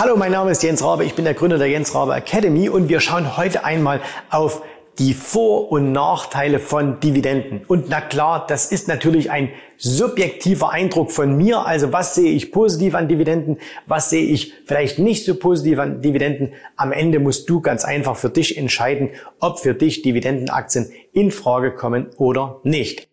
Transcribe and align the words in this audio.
Hallo, 0.00 0.14
mein 0.14 0.30
Name 0.30 0.52
ist 0.52 0.62
Jens 0.62 0.84
Rabe, 0.84 1.04
ich 1.04 1.14
bin 1.14 1.24
der 1.24 1.34
Gründer 1.34 1.58
der 1.58 1.66
Jens 1.66 1.92
Rabe 1.92 2.14
Academy 2.14 2.68
und 2.68 2.88
wir 2.88 3.00
schauen 3.00 3.36
heute 3.36 3.64
einmal 3.64 4.00
auf 4.30 4.62
die 5.00 5.12
Vor- 5.12 5.72
und 5.72 5.90
Nachteile 5.90 6.60
von 6.60 7.00
Dividenden. 7.00 7.62
Und 7.66 7.86
na 7.88 8.00
klar, 8.00 8.46
das 8.46 8.70
ist 8.70 8.86
natürlich 8.86 9.32
ein 9.32 9.48
subjektiver 9.76 10.70
Eindruck 10.70 11.10
von 11.10 11.36
mir. 11.36 11.66
Also 11.66 11.92
was 11.92 12.14
sehe 12.14 12.30
ich 12.30 12.52
positiv 12.52 12.94
an 12.94 13.08
Dividenden, 13.08 13.58
was 13.88 14.08
sehe 14.08 14.22
ich 14.24 14.54
vielleicht 14.66 15.00
nicht 15.00 15.24
so 15.24 15.34
positiv 15.34 15.80
an 15.80 16.00
Dividenden. 16.00 16.52
Am 16.76 16.92
Ende 16.92 17.18
musst 17.18 17.50
du 17.50 17.60
ganz 17.60 17.84
einfach 17.84 18.14
für 18.14 18.30
dich 18.30 18.56
entscheiden, 18.56 19.10
ob 19.40 19.58
für 19.58 19.74
dich 19.74 20.02
Dividendenaktien 20.02 20.92
in 21.12 21.32
Frage 21.32 21.74
kommen 21.74 22.06
oder 22.18 22.60
nicht. 22.62 23.08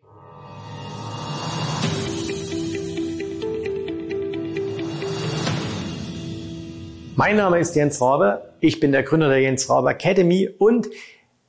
Mein 7.17 7.37
Name 7.37 7.59
ist 7.59 7.77
Jens 7.77 8.01
Rabe, 8.01 8.41
ich 8.59 8.81
bin 8.81 8.91
der 8.91 9.01
Gründer 9.01 9.29
der 9.29 9.39
Jens 9.39 9.69
Rabe 9.69 9.91
Academy 9.91 10.49
und 10.57 10.89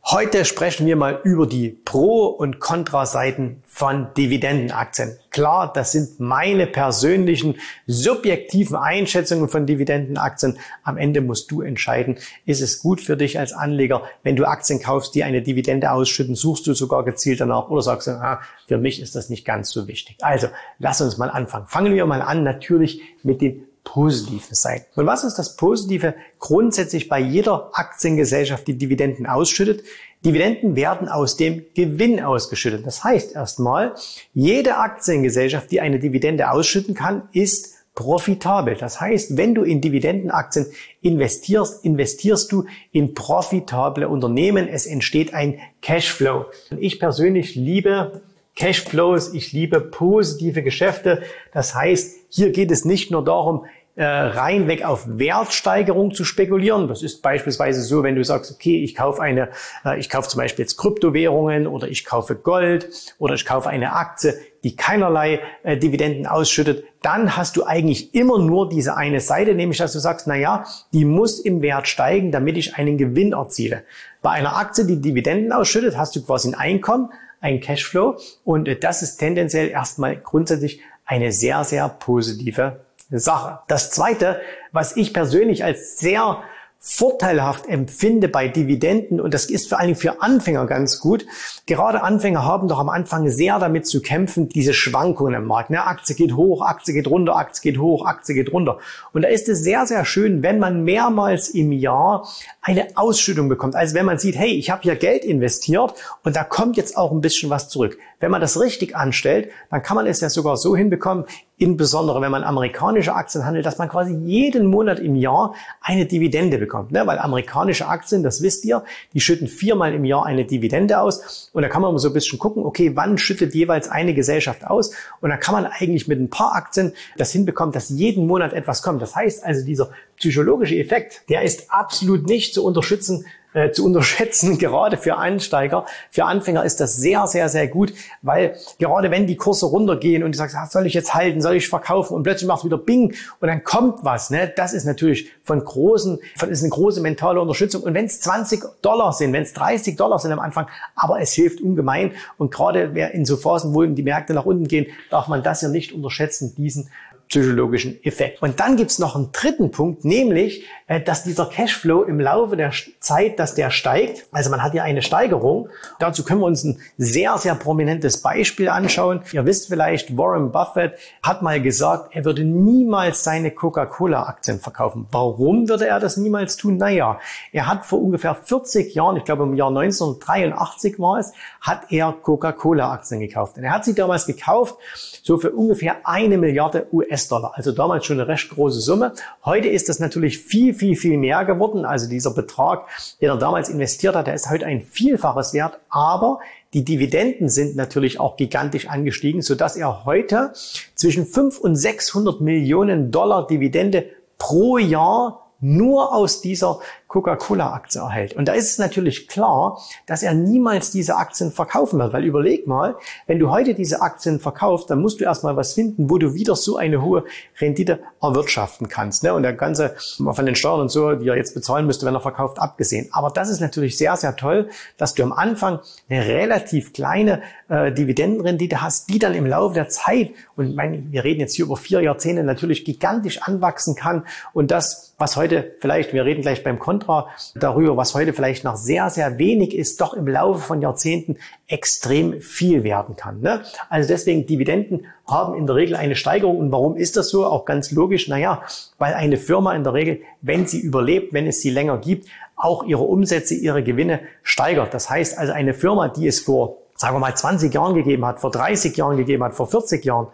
heute 0.05 0.45
sprechen 0.45 0.87
wir 0.87 0.95
mal 0.95 1.21
über 1.25 1.45
die 1.45 1.71
Pro- 1.71 2.27
und 2.27 2.61
Kontraseiten 2.61 3.65
von 3.67 4.15
Dividendenaktien. 4.17 5.19
Klar, 5.31 5.73
das 5.73 5.91
sind 5.91 6.21
meine 6.21 6.69
persönlichen 6.69 7.57
subjektiven 7.89 8.77
Einschätzungen 8.77 9.49
von 9.49 9.67
Dividendenaktien. 9.67 10.57
Am 10.85 10.97
Ende 10.99 11.21
musst 11.21 11.51
du 11.51 11.63
entscheiden, 11.63 12.19
ist 12.45 12.61
es 12.63 12.79
gut 12.79 13.01
für 13.01 13.17
dich 13.17 13.37
als 13.41 13.53
Anleger, 13.53 14.05
wenn 14.23 14.37
du 14.37 14.45
Aktien 14.45 14.81
kaufst, 14.81 15.17
die 15.17 15.25
eine 15.25 15.43
Dividende 15.43 15.91
ausschütten, 15.91 16.37
suchst 16.37 16.69
du 16.69 16.75
sogar 16.75 17.05
gezielt 17.05 17.41
danach 17.41 17.69
oder 17.71 17.83
sagst 17.83 18.07
du, 18.07 18.13
ah, 18.13 18.41
für 18.69 18.79
mich 18.79 19.03
ist 19.03 19.17
das 19.17 19.31
nicht 19.31 19.45
ganz 19.45 19.71
so 19.71 19.89
wichtig. 19.89 20.19
Also, 20.21 20.47
lass 20.79 21.01
uns 21.01 21.19
mal 21.19 21.29
anfangen. 21.29 21.67
Fangen 21.67 21.93
wir 21.93 22.07
mal 22.07 22.23
an, 22.23 22.45
natürlich 22.45 23.03
mit 23.25 23.41
den 23.41 23.67
positive 23.87 24.55
sein. 24.55 24.83
Und 24.97 25.07
was 25.07 25.25
ist 25.25 25.37
das 25.37 25.57
Positive 25.57 26.15
grundsätzlich 26.39 27.09
bei 27.09 27.21
jeder 27.21 27.71
Aktiengesellschaft, 27.73 28.67
die 28.67 28.77
Dividenden 28.77 29.27
ausschüttet? 29.27 29.85
Dividenden 30.25 30.75
werden 30.75 31.09
aus 31.09 31.37
dem 31.37 31.65
Gewinn 31.75 32.21
ausgeschüttet. 32.21 32.85
Das 32.85 33.05
heißt 33.05 33.35
erstmal, 33.35 33.95
jede 34.35 34.77
Aktiengesellschaft, 34.77 35.71
die 35.71 35.81
eine 35.81 36.01
Dividende 36.01 36.51
ausschütten 36.51 36.95
kann, 36.95 37.29
ist 37.33 37.77
profitabel. 37.95 38.77
Das 38.77 39.01
heißt, 39.01 39.37
wenn 39.37 39.55
du 39.55 39.63
in 39.63 39.81
Dividendenaktien 39.81 40.67
investierst, 41.01 41.85
investierst 41.85 42.51
du 42.53 42.67
in 42.91 43.15
profitable 43.15 44.09
Unternehmen. 44.09 44.69
Es 44.69 44.85
entsteht 44.85 45.33
ein 45.33 45.61
Cashflow. 45.81 46.47
Ich 46.79 46.99
persönlich 46.99 47.55
liebe 47.55 48.21
Cashflows, 48.57 49.35
ich 49.35 49.53
liebe 49.53 49.81
positive 49.81 50.63
Geschäfte. 50.63 51.23
Das 51.53 51.75
heißt, 51.75 52.17
hier 52.31 52.51
geht 52.51 52.71
es 52.71 52.85
nicht 52.85 53.11
nur 53.11 53.23
darum, 53.23 53.67
äh, 53.97 54.05
reinweg 54.05 54.85
auf 54.85 55.07
Wertsteigerung 55.07 56.13
zu 56.15 56.25
spekulieren. 56.25 56.87
Das 56.87 57.03
ist 57.03 57.23
beispielsweise 57.23 57.83
so, 57.83 58.03
wenn 58.03 58.15
du 58.15 58.23
sagst, 58.25 58.53
okay, 58.53 58.85
ich 58.85 58.95
kaufe 58.95 59.23
eine, 59.23 59.49
äh, 59.87 59.99
ich 59.99 60.11
kaufe 60.11 60.29
zum 60.29 60.39
Beispiel 60.39 60.65
jetzt 60.65 60.77
Kryptowährungen 60.77 61.67
oder 61.67 61.89
ich 61.89 62.05
kaufe 62.05 62.37
Gold 62.37 62.89
oder 63.19 63.35
ich 63.35 63.47
kaufe 63.47 63.71
eine 63.71 63.95
Aktie, 63.95 64.35
die 64.65 64.77
keinerlei 64.77 65.41
äh, 65.63 65.79
Dividenden 65.79 66.27
ausschüttet, 66.27 66.85
dann 67.01 67.39
hast 67.39 67.57
du 67.57 67.65
eigentlich 67.65 68.15
immer 68.15 68.39
nur 68.39 68.69
diese 68.69 68.97
eine 68.99 69.21
Seite, 69.21 69.55
nämlich 69.55 69.79
dass 69.79 69.95
du 69.95 69.99
sagst, 69.99 70.27
na 70.27 70.37
ja, 70.37 70.65
die 70.93 71.07
muss 71.07 71.41
im 71.41 71.63
Wert 71.63 71.89
steigen, 71.89 72.33
damit 72.33 72.59
ich 72.59 72.77
einen 72.77 72.99
Gewinn 72.99 73.33
erziele. 73.33 73.85
Bei 74.21 74.31
einer 74.33 74.57
Aktie, 74.57 74.85
die 74.85 75.01
Dividenden 75.01 75.53
ausschüttet, 75.53 75.97
hast 75.97 76.15
du 76.17 76.23
quasi 76.23 76.49
ein 76.49 76.55
Einkommen, 76.55 77.11
ein 77.41 77.61
Cashflow 77.61 78.19
und 78.45 78.69
das 78.83 79.03
ist 79.03 79.17
tendenziell 79.17 79.69
erstmal 79.69 80.17
grundsätzlich 80.17 80.81
eine 81.07 81.33
sehr, 81.33 81.65
sehr 81.65 81.89
positive 81.89 82.81
Sache. 83.11 83.61
Das 83.69 83.91
zweite, 83.91 84.41
was 84.73 84.97
ich 84.97 85.15
persönlich 85.15 85.65
als 85.65 85.99
sehr 85.99 86.43
vorteilhaft 86.79 87.69
empfinde 87.69 88.29
bei 88.29 88.47
Dividenden, 88.47 89.21
und 89.21 89.35
das 89.35 89.47
ist 89.47 89.69
vor 89.69 89.79
allen 89.79 89.89
Dingen 89.89 89.99
für 89.99 90.23
Anfänger 90.23 90.67
ganz 90.67 91.01
gut, 91.01 91.27
gerade 91.67 92.03
Anfänger 92.03 92.45
haben 92.45 92.69
doch 92.69 92.79
am 92.79 92.91
Anfang 92.91 93.29
sehr 93.29 93.59
damit 93.59 93.89
zu 93.89 94.01
kämpfen, 94.01 94.49
diese 94.49 94.73
Schwankungen 94.73 95.35
im 95.35 95.47
Markt. 95.47 95.71
Ne? 95.71 95.85
Aktie 95.85 96.15
geht 96.15 96.35
hoch, 96.37 96.63
Aktie 96.63 96.95
geht 96.95 97.09
runter, 97.09 97.35
Aktie 97.35 97.73
geht 97.73 97.81
hoch, 97.81 98.07
Aktie 98.07 98.37
geht 98.37 98.53
runter. 98.53 98.79
Und 99.13 99.23
da 99.23 99.29
ist 99.29 99.49
es 99.49 99.65
sehr, 99.65 99.85
sehr 99.87 100.05
schön, 100.05 100.45
wenn 100.45 100.61
man 100.61 100.85
mehrmals 100.85 101.49
im 101.49 101.73
Jahr 101.73 102.29
eine 102.63 102.87
Ausschüttung 102.95 103.49
bekommt. 103.49 103.75
Also 103.75 103.97
wenn 103.97 104.07
man 104.07 104.19
sieht, 104.19 104.37
hey, 104.37 104.53
ich 104.53 104.71
habe 104.71 104.83
hier 104.83 104.95
Geld 104.95 105.25
investiert 105.25 105.95
und 106.23 106.37
da 106.37 106.45
kommt 106.45 106.77
jetzt 106.77 106.97
auch 106.97 107.11
ein 107.11 107.21
bisschen 107.21 107.51
was 107.51 107.69
zurück. 107.69 107.99
Wenn 108.21 108.31
man 108.31 108.41
das 108.41 108.61
richtig 108.61 108.95
anstellt, 108.95 109.51
dann 109.71 109.83
kann 109.83 109.97
man 109.97 110.07
es 110.07 110.21
ja 110.21 110.31
sogar 110.31 110.57
so 110.57 110.77
hinbekommen, 110.77 111.25
insbesondere 111.59 112.21
wenn 112.21 112.31
man 112.31 112.45
amerikanische 112.45 113.15
Aktien 113.15 113.47
handelt, 113.47 113.65
dass 113.65 113.79
man 113.79 113.89
quasi 113.89 114.15
jeden 114.15 114.67
Monat 114.67 114.99
im 114.99 115.15
Jahr 115.17 115.55
eine 115.81 116.05
Dividende 116.05 116.59
bekommt. 116.59 116.93
Ne? 116.93 117.07
Weil 117.07 117.19
amerikanische 117.19 117.89
Aktien, 117.89 118.23
das 118.23 118.43
wisst 118.43 118.65
ihr, 118.67 118.85
die 119.15 119.21
schütten 119.21 119.49
viermal 119.49 119.95
im 119.95 120.05
Jahr 120.05 120.27
eine 120.27 120.45
Dividende 120.45 121.01
aus. 121.01 121.51
Und 121.55 121.63
da 121.63 121.69
kann 121.69 121.81
man 121.81 121.97
so 121.99 122.09
ein 122.09 122.15
bisschen 122.15 122.39
gucken, 122.39 122.65
okay, 122.65 122.93
wann 122.95 123.17
schüttet 123.17 123.55
jeweils 123.55 123.89
eine 123.89 124.13
Gesellschaft 124.13 124.67
aus? 124.67 124.93
Und 125.21 125.31
da 125.31 125.39
kann 125.39 125.55
man 125.55 125.67
eigentlich 125.67 126.09
mit 126.09 126.21
ein 126.21 126.29
paar 126.29 126.55
Aktien 126.55 126.93
das 127.17 127.33
hinbekommen, 127.33 127.73
dass 127.73 127.89
jeden 127.89 128.27
Monat 128.27 128.53
etwas 128.53 128.83
kommt. 128.83 129.01
Das 129.01 129.17
heißt 129.17 129.43
also, 129.43 129.65
dieser 129.65 129.89
psychologische 130.17 130.77
Effekt, 130.77 131.23
der 131.29 131.43
ist 131.43 131.71
absolut 131.71 132.27
nicht 132.27 132.55
zu 132.55 132.65
unterstützen, 132.65 133.25
äh, 133.57 133.73
zu 133.73 133.87
unterschätzen, 133.87 134.59
gerade 134.59 134.99
für 134.99 135.17
Einsteiger. 135.17 135.87
Für 136.11 136.27
Anfänger 136.27 136.65
ist 136.65 136.79
das 136.79 136.97
sehr, 136.97 137.27
sehr, 137.27 137.49
sehr 137.49 137.69
gut, 137.69 137.95
weil 138.21 138.55
gerade 138.79 139.11
wenn 139.11 139.27
die 139.27 139.37
Kurse 139.37 139.65
runtergehen 139.65 140.23
und 140.23 140.33
du 140.33 140.37
sagst, 140.37 140.55
ah, 140.57 140.67
soll 140.67 140.85
ich 140.85 140.93
jetzt 140.93 141.15
halten, 141.15 141.41
soll 141.41 141.57
ich 141.57 141.69
verkaufen 141.69 142.15
und 142.15 142.23
plötzlich 142.23 142.47
macht 142.49 142.67
wieder 142.67 142.77
Bing 142.77 143.15
und 143.41 143.49
dann 143.49 143.65
kommt 143.65 144.05
was, 144.05 144.29
ne? 144.29 144.53
das 144.55 144.75
ist 144.75 144.85
natürlich 144.85 145.31
von 145.43 145.65
großen, 145.65 146.19
von, 146.37 146.51
ist 146.51 146.63
eine 146.63 146.71
große 146.71 147.01
mentale 147.01 147.41
Unterstützung. 147.41 147.83
Und 147.83 147.95
wenn 147.95 148.05
es 148.05 148.21
20 148.21 148.63
Dollar 148.83 149.15
sind, 149.15 149.33
wenn 149.33 149.45
es 149.45 149.55
30 149.55 149.97
Dollar 149.97 150.19
sind 150.19 150.33
am 150.33 150.41
Anfang, 150.41 150.67
aber 150.95 151.21
es 151.23 151.33
hilft 151.33 151.63
ungemein 151.63 152.13
und 152.37 152.53
gerade 152.53 152.91
wer 152.93 153.13
in 153.13 153.25
so 153.25 153.39
Phasen, 153.39 153.73
wo 153.73 153.85
die 153.87 154.03
Märkte 154.03 154.35
nach 154.35 154.45
unten 154.45 154.69
gehen, 154.69 154.87
darf 155.09 155.29
man 155.29 155.43
das 155.43 155.63
ja 155.63 155.71
nicht 155.71 155.93
unterschätzen, 155.93 156.55
diesen 156.57 156.91
psychologischen 157.29 158.03
Effekt. 158.05 158.41
Und 158.41 158.61
dann 158.61 158.77
gibt's 158.77 158.99
noch 158.99 159.17
einen 159.17 159.31
dritten 159.33 159.71
Punkt, 159.71 160.05
nämlich, 160.05 160.65
äh, 160.87 161.01
dass 161.01 161.25
dieser 161.25 161.47
Cashflow 161.47 162.03
im 162.05 162.21
Laufe 162.21 162.57
der 162.57 162.73
Zeit, 163.01 163.39
dass 163.39 163.55
der 163.55 163.71
steigt. 163.71 164.27
Also 164.31 164.51
man 164.51 164.63
hat 164.63 164.75
ja 164.75 164.85
eine 164.85 165.03
Steigerung. 165.03 165.69
Dazu 165.99 166.25
können 166.25 166.41
wir 166.41 166.47
uns 166.47 166.63
ein 166.65 166.79
sehr, 166.99 167.37
sehr 167.39 167.55
prominentes 167.57 168.23
Beispiel 168.23 168.69
anschauen. 168.69 169.23
Ihr 169.33 169.45
wisst 169.45 169.69
vielleicht, 169.69 170.17
Warren 170.17 170.53
Buffett 170.53 170.95
hat 171.23 171.43
mal 171.43 171.61
gesagt, 171.61 172.15
er 172.15 172.25
würde 172.25 172.45
niemals 172.45 173.25
seine 173.25 173.51
Coca-Cola-Aktien 173.51 174.61
verkaufen. 174.61 175.07
Warum 175.11 175.69
würde 175.69 175.89
er 175.89 175.99
das 175.99 176.17
niemals 176.17 176.57
tun? 176.57 176.77
Naja, 176.77 177.19
er 177.53 177.67
hat 177.67 177.85
vor 177.85 178.01
ungefähr 178.01 178.35
40 178.35 178.95
Jahren, 178.95 179.17
ich 179.17 179.25
glaube 179.25 179.43
im 179.43 179.55
Jahr 179.55 179.69
1983 179.69 181.01
war 181.01 181.19
es, 181.19 181.33
hat 181.61 181.91
er 181.91 182.13
Coca-Cola-Aktien 182.13 183.21
gekauft. 183.21 183.57
Und 183.57 183.65
er 183.65 183.73
hat 183.73 183.85
sie 183.85 183.95
damals 183.95 184.27
gekauft, 184.27 184.77
so 185.23 185.39
für 185.39 185.51
ungefähr 185.51 185.97
eine 186.05 186.39
Milliarde 186.39 186.87
US 186.93 187.16
US-Dollar. 187.17 187.53
Also 187.55 187.73
damals 187.73 188.05
schon 188.05 188.21
eine 188.21 188.29
recht 188.29 188.51
große 188.51 188.81
Summe. 188.81 189.13
Heute 189.45 189.69
ist 189.69 189.89
das 189.89 189.99
natürlich 189.99 190.39
viel, 190.39 190.75
viel, 190.75 190.97
viel 190.97 191.17
mehr 191.17 191.45
geworden. 191.45 191.85
Also 191.85 192.09
dieser 192.09 192.33
Betrag, 192.33 192.87
den 193.21 193.31
er 193.31 193.37
damals 193.37 193.69
investiert 193.69 194.15
hat, 194.15 194.27
der 194.27 194.35
ist 194.35 194.51
heute 194.51 194.67
ein 194.67 194.83
Vielfaches 194.83 195.53
wert. 195.55 195.79
Aber 195.89 196.41
die 196.75 196.85
Dividenden 196.85 197.49
sind 197.49 197.77
natürlich 197.77 198.21
auch 198.21 198.37
gigantisch 198.37 198.89
angestiegen, 198.89 199.43
sodass 199.43 199.77
er 199.77 200.05
heute 200.05 200.53
zwischen 200.95 201.27
5 201.27 201.59
und 201.59 201.77
600 201.77 202.41
Millionen 202.41 203.11
Dollar 203.11 203.47
Dividende 203.47 204.07
pro 204.39 204.79
Jahr 204.79 205.43
nur 205.59 206.15
aus 206.15 206.43
dieser 206.43 206.81
Coca-Cola-Aktie 207.17 207.99
erhält. 207.99 208.35
Und 208.35 208.47
da 208.47 208.53
ist 208.53 208.71
es 208.71 208.79
natürlich 208.79 209.27
klar, 209.27 209.81
dass 210.05 210.23
er 210.23 210.35
niemals 210.35 210.91
diese 210.91 211.17
Aktien 211.17 211.51
verkaufen 211.51 211.99
wird. 211.99 212.13
Weil 212.13 212.25
überleg 212.25 212.67
mal, 212.67 212.97
wenn 213.27 213.39
du 213.39 213.51
heute 213.51 213.73
diese 213.73 214.03
Aktien 214.03 214.39
verkaufst, 214.39 214.91
dann 214.91 215.01
musst 215.01 215.19
du 215.21 215.25
erstmal 215.25 215.57
was 215.57 215.73
finden, 215.73 216.11
wo 216.11 216.19
du 216.19 216.35
wieder 216.35 216.55
so 216.57 216.77
eine 216.77 217.01
hohe 217.01 217.25
Rendite 217.59 218.01
erwirtschaften 218.21 218.89
kannst. 218.89 219.23
Ne? 219.23 219.33
Und 219.33 219.45
der 219.45 219.55
ganze 219.55 219.97
von 219.97 220.45
den 220.45 220.57
Steuern 220.57 220.81
und 220.81 220.91
so, 220.91 221.15
die 221.15 221.27
er 221.27 221.37
jetzt 221.37 221.55
bezahlen 221.55 221.87
müsste, 221.87 222.05
wenn 222.05 222.15
er 222.15 222.21
verkauft, 222.21 222.59
abgesehen. 222.59 223.09
Aber 223.13 223.31
das 223.31 223.49
ist 223.49 223.61
natürlich 223.61 223.97
sehr, 223.97 224.15
sehr 224.17 224.37
toll, 224.37 224.69
dass 224.99 225.15
du 225.15 225.23
am 225.23 225.33
Anfang 225.33 225.81
eine 226.11 226.27
relativ 226.27 226.93
kleine 226.93 227.41
äh, 227.71 227.93
Dividendenrendite 227.93 228.83
hast, 228.83 229.09
die 229.09 229.19
dann 229.19 229.35
im 229.35 229.47
Laufe 229.47 229.75
der 229.75 229.89
Zeit, 229.89 230.33
und 230.57 230.77
mein, 230.77 231.13
wir 231.13 231.25
reden 231.25 231.41
jetzt 231.41 231.55
hier 231.55 231.65
über 231.65 231.79
vier 231.79 232.03
Jahrzehnte, 232.03 232.45
natürlich 232.45 232.85
gigantisch 232.85 233.41
anwachsen 233.41 233.95
kann. 233.95 234.27
Und 234.53 234.71
das, 234.71 235.15
was 235.17 235.37
heute 235.37 235.75
vielleicht, 235.81 236.13
wir 236.13 236.27
reden 236.27 236.43
gleich 236.43 236.63
beim 236.63 236.79
Konto, 236.79 237.06
Contra 237.07 237.29
darüber, 237.55 237.97
was 237.97 238.15
heute 238.15 238.33
vielleicht 238.33 238.65
noch 238.65 238.77
sehr, 238.77 239.11
sehr 239.11 239.39
wenig 239.39 239.75
ist, 239.75 240.01
doch 240.01 240.15
im 240.15 240.27
Laufe 240.27 240.61
von 240.61 240.83
Jahrzehnten 240.83 241.37
extrem 241.69 242.41
viel 242.41 242.85
werden 242.85 243.17
kann. 243.17 243.41
Ne? 243.41 243.63
Also 243.89 244.09
deswegen 244.09 244.47
Dividenden 244.47 245.07
haben 245.27 245.57
in 245.57 245.67
der 245.67 245.77
Regel 245.77 245.97
eine 245.97 246.17
Steigerung. 246.17 246.59
Und 246.59 246.73
warum 246.73 246.97
ist 246.97 247.17
das 247.17 247.31
so? 247.31 247.47
Auch 247.47 247.65
ganz 247.65 247.91
logisch. 247.91 248.29
Naja, 248.29 248.63
weil 248.99 249.15
eine 249.15 249.37
Firma 249.37 249.75
in 249.75 249.85
der 249.85 249.95
Regel, 249.95 250.21
wenn 250.43 250.67
sie 250.67 250.81
überlebt, 250.81 251.33
wenn 251.33 251.47
es 251.47 251.61
sie 251.61 251.71
länger 251.71 251.99
gibt, 251.99 252.29
auch 252.57 252.85
ihre 252.85 253.03
Umsätze, 253.03 253.55
ihre 253.55 253.83
Gewinne 253.83 254.21
steigert. 254.43 254.95
Das 254.95 255.11
heißt 255.11 255.39
also 255.39 255.53
eine 255.53 255.75
Firma, 255.75 256.09
die 256.09 256.27
es 256.27 256.41
vor 256.41 256.79
sagen 256.97 257.15
wir 257.15 257.21
mal, 257.21 257.35
20 257.35 257.73
Jahren 257.73 257.95
gegeben 257.95 258.25
hat, 258.25 258.41
vor 258.41 258.51
30 258.51 258.97
Jahren 258.97 259.17
gegeben 259.17 259.45
hat, 259.45 259.55
vor 259.55 259.67
40 259.67 260.05
Jahren, 260.05 260.29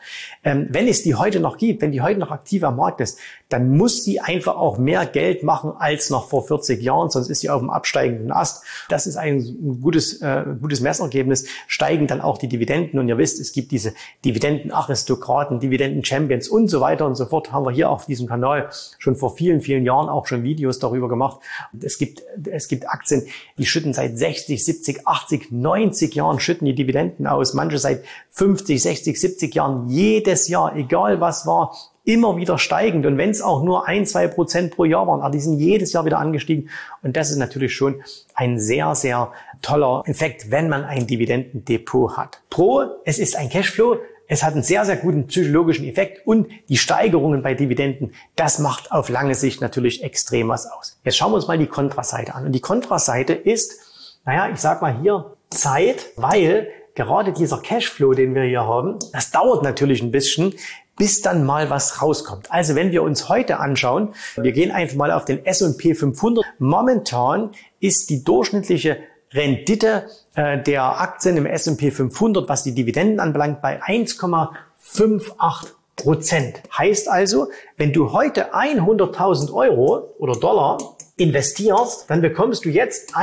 ähm, 0.44 0.68
wenn 0.70 0.86
es 0.86 1.02
die 1.02 1.14
heute 1.14 1.40
noch 1.40 1.56
gibt, 1.56 1.82
wenn 1.82 1.92
die 1.92 2.00
heute 2.00 2.20
noch 2.20 2.30
aktiv 2.30 2.62
am 2.64 2.76
Markt 2.76 3.00
ist, 3.00 3.18
dann 3.48 3.76
muss 3.76 4.04
sie 4.04 4.20
einfach 4.20 4.56
auch 4.56 4.78
mehr 4.78 5.04
Geld 5.04 5.42
machen 5.42 5.72
als 5.78 6.08
noch 6.08 6.28
vor 6.28 6.46
40 6.46 6.80
Jahren, 6.80 7.10
sonst 7.10 7.28
ist 7.28 7.40
sie 7.40 7.50
auf 7.50 7.60
dem 7.60 7.70
absteigenden 7.70 8.32
Ast. 8.32 8.64
Das 8.88 9.06
ist 9.06 9.16
ein 9.16 9.78
gutes, 9.82 10.22
äh, 10.22 10.44
gutes 10.60 10.80
Messergebnis. 10.80 11.46
Steigen 11.66 12.06
dann 12.06 12.20
auch 12.20 12.38
die 12.38 12.48
Dividenden 12.48 12.98
und 12.98 13.08
ihr 13.08 13.18
wisst, 13.18 13.40
es 13.40 13.52
gibt 13.52 13.72
diese 13.72 13.92
Dividendenaristokraten, 14.24 15.60
Dividenden-Champions 15.60 16.48
und 16.48 16.68
so 16.68 16.80
weiter 16.80 17.06
und 17.06 17.16
so 17.16 17.26
fort. 17.26 17.52
Haben 17.52 17.66
wir 17.66 17.72
hier 17.72 17.90
auf 17.90 18.06
diesem 18.06 18.26
Kanal 18.26 18.70
schon 18.98 19.16
vor 19.16 19.36
vielen, 19.36 19.60
vielen 19.60 19.84
Jahren 19.84 20.08
auch 20.08 20.26
schon 20.26 20.42
Videos 20.42 20.78
darüber 20.78 21.08
gemacht. 21.08 21.40
Es 21.80 21.98
gibt, 21.98 22.22
es 22.50 22.68
gibt 22.68 22.88
Aktien, 22.88 23.26
die 23.58 23.66
schütten 23.66 23.92
seit 23.92 24.16
60, 24.16 24.64
70, 24.64 25.06
80, 25.06 25.52
90 25.52 26.14
Jahren 26.14 26.40
schütten 26.40 26.51
die 26.60 26.74
Dividenden 26.74 27.26
aus. 27.26 27.54
Manche 27.54 27.78
seit 27.78 28.04
50, 28.30 28.82
60, 28.82 29.20
70 29.20 29.54
Jahren 29.54 29.88
jedes 29.88 30.48
Jahr, 30.48 30.76
egal 30.76 31.20
was 31.20 31.46
war, 31.46 31.74
immer 32.04 32.36
wieder 32.36 32.58
steigend. 32.58 33.06
Und 33.06 33.16
wenn 33.18 33.30
es 33.30 33.42
auch 33.42 33.62
nur 33.62 33.86
ein, 33.86 34.06
zwei 34.06 34.26
Prozent 34.26 34.74
pro 34.74 34.84
Jahr 34.84 35.06
waren, 35.06 35.20
aber 35.20 35.30
die 35.30 35.40
sind 35.40 35.58
jedes 35.58 35.92
Jahr 35.92 36.04
wieder 36.04 36.18
angestiegen. 36.18 36.68
Und 37.02 37.16
das 37.16 37.30
ist 37.30 37.36
natürlich 37.36 37.74
schon 37.74 38.02
ein 38.34 38.58
sehr, 38.58 38.94
sehr 38.94 39.32
toller 39.60 40.02
Effekt, 40.06 40.50
wenn 40.50 40.68
man 40.68 40.84
ein 40.84 41.06
Dividendendepot 41.06 42.16
hat. 42.16 42.40
Pro, 42.50 42.84
es 43.04 43.18
ist 43.18 43.36
ein 43.36 43.48
Cashflow. 43.48 43.98
Es 44.28 44.42
hat 44.42 44.54
einen 44.54 44.62
sehr, 44.62 44.84
sehr 44.86 44.96
guten 44.96 45.26
psychologischen 45.26 45.86
Effekt 45.86 46.26
und 46.26 46.48
die 46.70 46.78
Steigerungen 46.78 47.42
bei 47.42 47.52
Dividenden, 47.52 48.14
das 48.34 48.60
macht 48.60 48.90
auf 48.90 49.10
lange 49.10 49.34
Sicht 49.34 49.60
natürlich 49.60 50.02
extrem 50.02 50.48
was 50.48 50.66
aus. 50.66 50.98
Jetzt 51.04 51.18
schauen 51.18 51.32
wir 51.32 51.36
uns 51.36 51.48
mal 51.48 51.58
die 51.58 51.66
Kontraseite 51.66 52.34
an. 52.34 52.46
Und 52.46 52.52
die 52.52 52.60
Kontraseite 52.60 53.34
ist, 53.34 54.18
naja, 54.24 54.48
ich 54.50 54.58
sag 54.58 54.80
mal 54.80 54.98
hier 55.02 55.36
Zeit, 55.52 56.10
weil 56.16 56.68
gerade 56.94 57.32
dieser 57.32 57.58
Cashflow, 57.58 58.12
den 58.12 58.34
wir 58.34 58.42
hier 58.42 58.66
haben, 58.66 58.98
das 59.12 59.30
dauert 59.30 59.62
natürlich 59.62 60.02
ein 60.02 60.10
bisschen, 60.10 60.54
bis 60.96 61.22
dann 61.22 61.44
mal 61.44 61.70
was 61.70 62.02
rauskommt. 62.02 62.50
Also 62.50 62.74
wenn 62.74 62.92
wir 62.92 63.02
uns 63.02 63.28
heute 63.28 63.58
anschauen, 63.58 64.14
wir 64.36 64.52
gehen 64.52 64.70
einfach 64.70 64.96
mal 64.96 65.10
auf 65.10 65.24
den 65.24 65.44
S&P 65.44 65.94
500. 65.94 66.44
Momentan 66.58 67.52
ist 67.80 68.10
die 68.10 68.22
durchschnittliche 68.22 68.98
Rendite 69.32 70.08
äh, 70.34 70.62
der 70.62 71.00
Aktien 71.00 71.36
im 71.36 71.46
S&P 71.46 71.90
500, 71.90 72.48
was 72.48 72.62
die 72.62 72.74
Dividenden 72.74 73.20
anbelangt, 73.20 73.62
bei 73.62 73.82
1,58 73.82 75.68
Prozent. 75.96 76.62
Heißt 76.76 77.08
also, 77.08 77.48
wenn 77.76 77.92
du 77.92 78.12
heute 78.12 78.54
100.000 78.54 79.52
Euro 79.52 80.14
oder 80.18 80.34
Dollar 80.34 80.78
investierst, 81.16 82.10
dann 82.10 82.20
bekommst 82.20 82.64
du 82.64 82.70
jetzt 82.70 83.14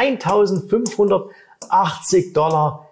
1.580 1.67 2.33
Dollar 2.33 2.87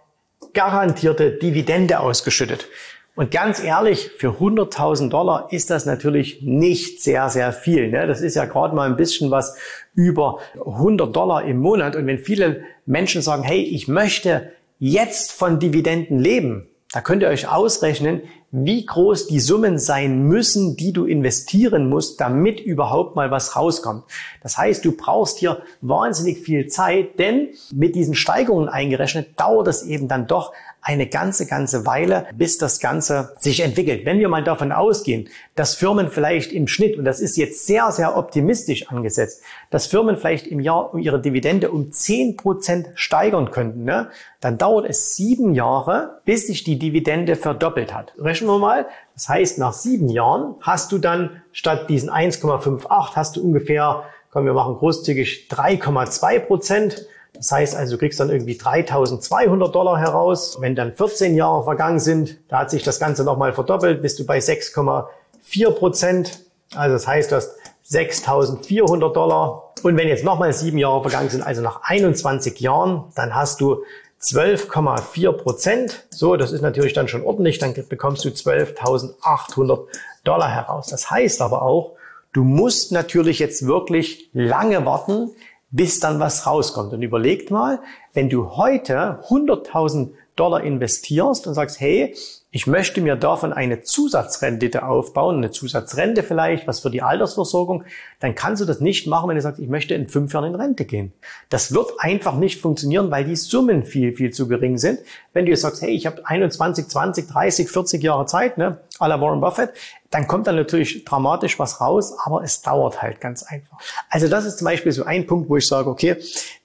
garantierte 0.53 1.31
Dividende 1.31 1.99
ausgeschüttet. 1.99 2.67
Und 3.15 3.31
ganz 3.31 3.63
ehrlich, 3.63 4.11
für 4.17 4.33
100.000 4.33 5.09
Dollar 5.09 5.47
ist 5.51 5.71
das 5.71 5.87
natürlich 5.87 6.43
nicht 6.43 7.01
sehr, 7.01 7.29
sehr 7.29 7.51
viel. 7.51 7.89
Ne? 7.89 8.05
Das 8.05 8.21
ist 8.21 8.35
ja 8.35 8.45
gerade 8.45 8.75
mal 8.75 8.87
ein 8.87 8.95
bisschen 8.95 9.31
was 9.31 9.57
über 9.95 10.37
100 10.53 11.15
Dollar 11.15 11.43
im 11.43 11.57
Monat. 11.57 11.95
Und 11.95 12.05
wenn 12.05 12.19
viele 12.19 12.61
Menschen 12.85 13.23
sagen, 13.23 13.41
hey, 13.41 13.61
ich 13.61 13.87
möchte 13.87 14.51
jetzt 14.77 15.31
von 15.31 15.59
Dividenden 15.59 16.19
leben, 16.19 16.69
da 16.93 17.01
könnt 17.01 17.23
ihr 17.23 17.29
euch 17.29 17.47
ausrechnen, 17.47 18.21
wie 18.51 18.85
groß 18.85 19.27
die 19.27 19.41
Summen 19.41 19.77
sein 19.77 20.23
müssen, 20.23 20.77
die 20.77 20.93
du 20.93 21.05
investieren 21.05 21.89
musst, 21.89 22.21
damit 22.21 22.59
überhaupt 22.61 23.15
mal 23.15 23.29
was 23.29 23.57
rauskommt. 23.57 24.05
Das 24.41 24.57
heißt, 24.57 24.85
du 24.85 24.93
brauchst 24.93 25.39
hier 25.39 25.61
wahnsinnig 25.81 26.39
viel 26.39 26.67
Zeit, 26.67 27.19
denn 27.19 27.49
mit 27.73 27.95
diesen 27.95 28.15
Steigerungen 28.15 28.69
eingerechnet 28.69 29.37
dauert 29.37 29.67
es 29.67 29.83
eben 29.83 30.07
dann 30.07 30.27
doch 30.27 30.53
eine 30.87 31.07
ganze, 31.07 31.45
ganze 31.45 31.85
Weile, 31.85 32.27
bis 32.37 32.57
das 32.57 32.79
Ganze 32.79 33.35
sich 33.39 33.59
entwickelt. 33.59 34.05
Wenn 34.05 34.19
wir 34.19 34.29
mal 34.29 34.43
davon 34.43 34.71
ausgehen, 34.71 35.27
dass 35.53 35.75
Firmen 35.75 36.09
vielleicht 36.09 36.53
im 36.53 36.67
Schnitt, 36.67 36.97
und 36.97 37.03
das 37.03 37.19
ist 37.19 37.35
jetzt 37.35 37.65
sehr, 37.65 37.91
sehr 37.91 38.15
optimistisch 38.15 38.87
angesetzt, 38.87 39.41
dass 39.69 39.87
Firmen 39.87 40.15
vielleicht 40.15 40.47
im 40.47 40.61
Jahr 40.61 40.95
ihre 40.97 41.19
Dividende 41.19 41.71
um 41.71 41.91
10 41.91 42.37
Prozent 42.37 42.87
steigern 42.95 43.51
könnten, 43.51 43.83
ne, 43.83 44.09
dann 44.39 44.57
dauert 44.57 44.85
es 44.87 45.15
sieben 45.15 45.53
Jahre, 45.53 46.21
bis 46.23 46.47
sich 46.47 46.63
die 46.63 46.79
Dividende 46.79 47.35
verdoppelt 47.35 47.93
hat. 47.93 48.13
Wir 48.45 48.59
mal. 48.59 48.85
Das 49.15 49.27
heißt, 49.27 49.57
nach 49.57 49.73
sieben 49.73 50.09
Jahren 50.09 50.55
hast 50.61 50.91
du 50.91 50.99
dann 50.99 51.41
statt 51.51 51.89
diesen 51.89 52.09
1,58 52.09 53.15
hast 53.15 53.35
du 53.35 53.43
ungefähr, 53.43 54.03
komm, 54.31 54.45
wir 54.45 54.53
machen 54.53 54.75
großzügig 54.75 55.47
3,2 55.49 56.39
Prozent. 56.39 57.07
Das 57.33 57.51
heißt 57.51 57.75
also, 57.75 57.95
du 57.95 57.99
kriegst 57.99 58.19
dann 58.19 58.29
irgendwie 58.29 58.57
3200 58.57 59.73
Dollar 59.73 59.97
heraus. 59.99 60.57
Wenn 60.59 60.75
dann 60.75 60.93
14 60.93 61.35
Jahre 61.35 61.63
vergangen 61.63 61.99
sind, 61.99 62.37
da 62.49 62.59
hat 62.59 62.69
sich 62.69 62.83
das 62.83 62.99
Ganze 62.99 63.23
nochmal 63.23 63.53
verdoppelt, 63.53 64.01
bist 64.01 64.19
du 64.19 64.25
bei 64.25 64.37
6,4 64.37 65.71
Prozent. 65.71 66.39
Also 66.75 66.93
das 66.93 67.07
heißt, 67.07 67.31
du 67.31 67.37
hast 67.37 67.55
6400 67.83 69.15
Dollar. 69.15 69.71
Und 69.83 69.95
wenn 69.97 70.07
jetzt 70.07 70.25
nochmal 70.25 70.51
sieben 70.53 70.77
Jahre 70.77 71.01
vergangen 71.01 71.29
sind, 71.29 71.41
also 71.41 71.61
nach 71.61 71.81
21 71.83 72.59
Jahren, 72.59 73.05
dann 73.15 73.33
hast 73.33 73.61
du 73.61 73.83
12,4 74.27 75.31
Prozent. 75.31 76.05
So, 76.09 76.35
das 76.35 76.51
ist 76.51 76.61
natürlich 76.61 76.93
dann 76.93 77.07
schon 77.07 77.23
ordentlich. 77.23 77.59
Dann 77.59 77.73
bekommst 77.87 78.25
du 78.25 78.29
12.800 78.29 79.85
Dollar 80.23 80.49
heraus. 80.49 80.87
Das 80.87 81.09
heißt 81.09 81.41
aber 81.41 81.61
auch, 81.61 81.93
du 82.33 82.43
musst 82.43 82.91
natürlich 82.91 83.39
jetzt 83.39 83.65
wirklich 83.65 84.29
lange 84.33 84.85
warten, 84.85 85.31
bis 85.71 85.99
dann 85.99 86.19
was 86.19 86.45
rauskommt. 86.45 86.93
Und 86.93 87.01
überlegt 87.01 87.51
mal, 87.51 87.79
wenn 88.13 88.29
du 88.29 88.57
heute 88.57 89.19
100.000 89.27 90.09
Dollar 90.35 90.61
investierst 90.61 91.47
und 91.47 91.53
sagst, 91.53 91.79
hey, 91.79 92.13
ich 92.57 92.65
möchte 92.65 93.01
mir 93.01 93.15
davon 93.15 93.53
eine 93.53 93.83
Zusatzrendite 93.83 94.83
aufbauen, 94.83 95.37
eine 95.37 95.51
Zusatzrente 95.51 96.23
vielleicht, 96.23 96.65
was 96.65 96.79
für 96.79 96.89
die 96.89 97.03
Altersversorgung, 97.03 97.83
dann 98.19 98.33
kannst 98.33 98.63
du 98.63 98.65
das 98.65 98.79
nicht 98.79 99.05
machen, 99.05 99.29
wenn 99.29 99.35
du 99.35 99.43
sagst, 99.43 99.59
ich 99.59 99.69
möchte 99.69 99.93
in 99.93 100.07
fünf 100.07 100.33
Jahren 100.33 100.45
in 100.45 100.55
Rente 100.55 100.85
gehen. 100.85 101.13
Das 101.49 101.71
wird 101.71 101.91
einfach 101.99 102.33
nicht 102.33 102.59
funktionieren, 102.59 103.11
weil 103.11 103.25
die 103.25 103.35
Summen 103.35 103.83
viel, 103.83 104.11
viel 104.11 104.31
zu 104.31 104.47
gering 104.47 104.79
sind. 104.79 104.97
Wenn 105.33 105.45
du 105.45 105.55
sagst, 105.55 105.83
hey, 105.83 105.91
ich 105.91 106.07
habe 106.07 106.25
21, 106.25 106.87
20, 106.87 107.27
30, 107.27 107.69
40 107.69 108.01
Jahre 108.01 108.25
Zeit, 108.25 108.57
ne, 108.57 108.79
à 108.97 109.07
la 109.07 109.21
Warren 109.21 109.39
Buffett, 109.39 109.69
dann 110.09 110.27
kommt 110.27 110.47
dann 110.47 110.55
natürlich 110.55 111.05
dramatisch 111.05 111.59
was 111.59 111.79
raus, 111.79 112.17
aber 112.23 112.41
es 112.41 112.63
dauert 112.63 113.03
halt 113.03 113.21
ganz 113.21 113.43
einfach. 113.43 113.77
Also 114.09 114.27
das 114.27 114.45
ist 114.45 114.57
zum 114.57 114.65
Beispiel 114.65 114.91
so 114.91 115.03
ein 115.03 115.27
Punkt, 115.27 115.47
wo 115.47 115.57
ich 115.57 115.67
sage, 115.67 115.89
okay, 115.89 116.15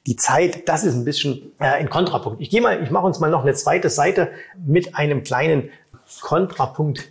die 0.06 0.16
Zeit, 0.16 0.68
das 0.68 0.84
ist 0.84 0.94
ein 0.94 1.04
bisschen 1.04 1.52
äh, 1.58 1.64
ein 1.64 1.90
Kontrapunkt. 1.90 2.40
Ich 2.40 2.50
gehe 2.50 2.60
mal, 2.60 2.82
ich 2.82 2.90
mache 2.90 3.06
uns 3.06 3.20
mal 3.20 3.30
noch 3.30 3.42
eine 3.42 3.54
zweite 3.54 3.90
Seite 3.90 4.30
mit 4.64 4.96
einem 4.96 5.22
kleinen 5.22 5.70
Kontrapunkt 6.20 7.04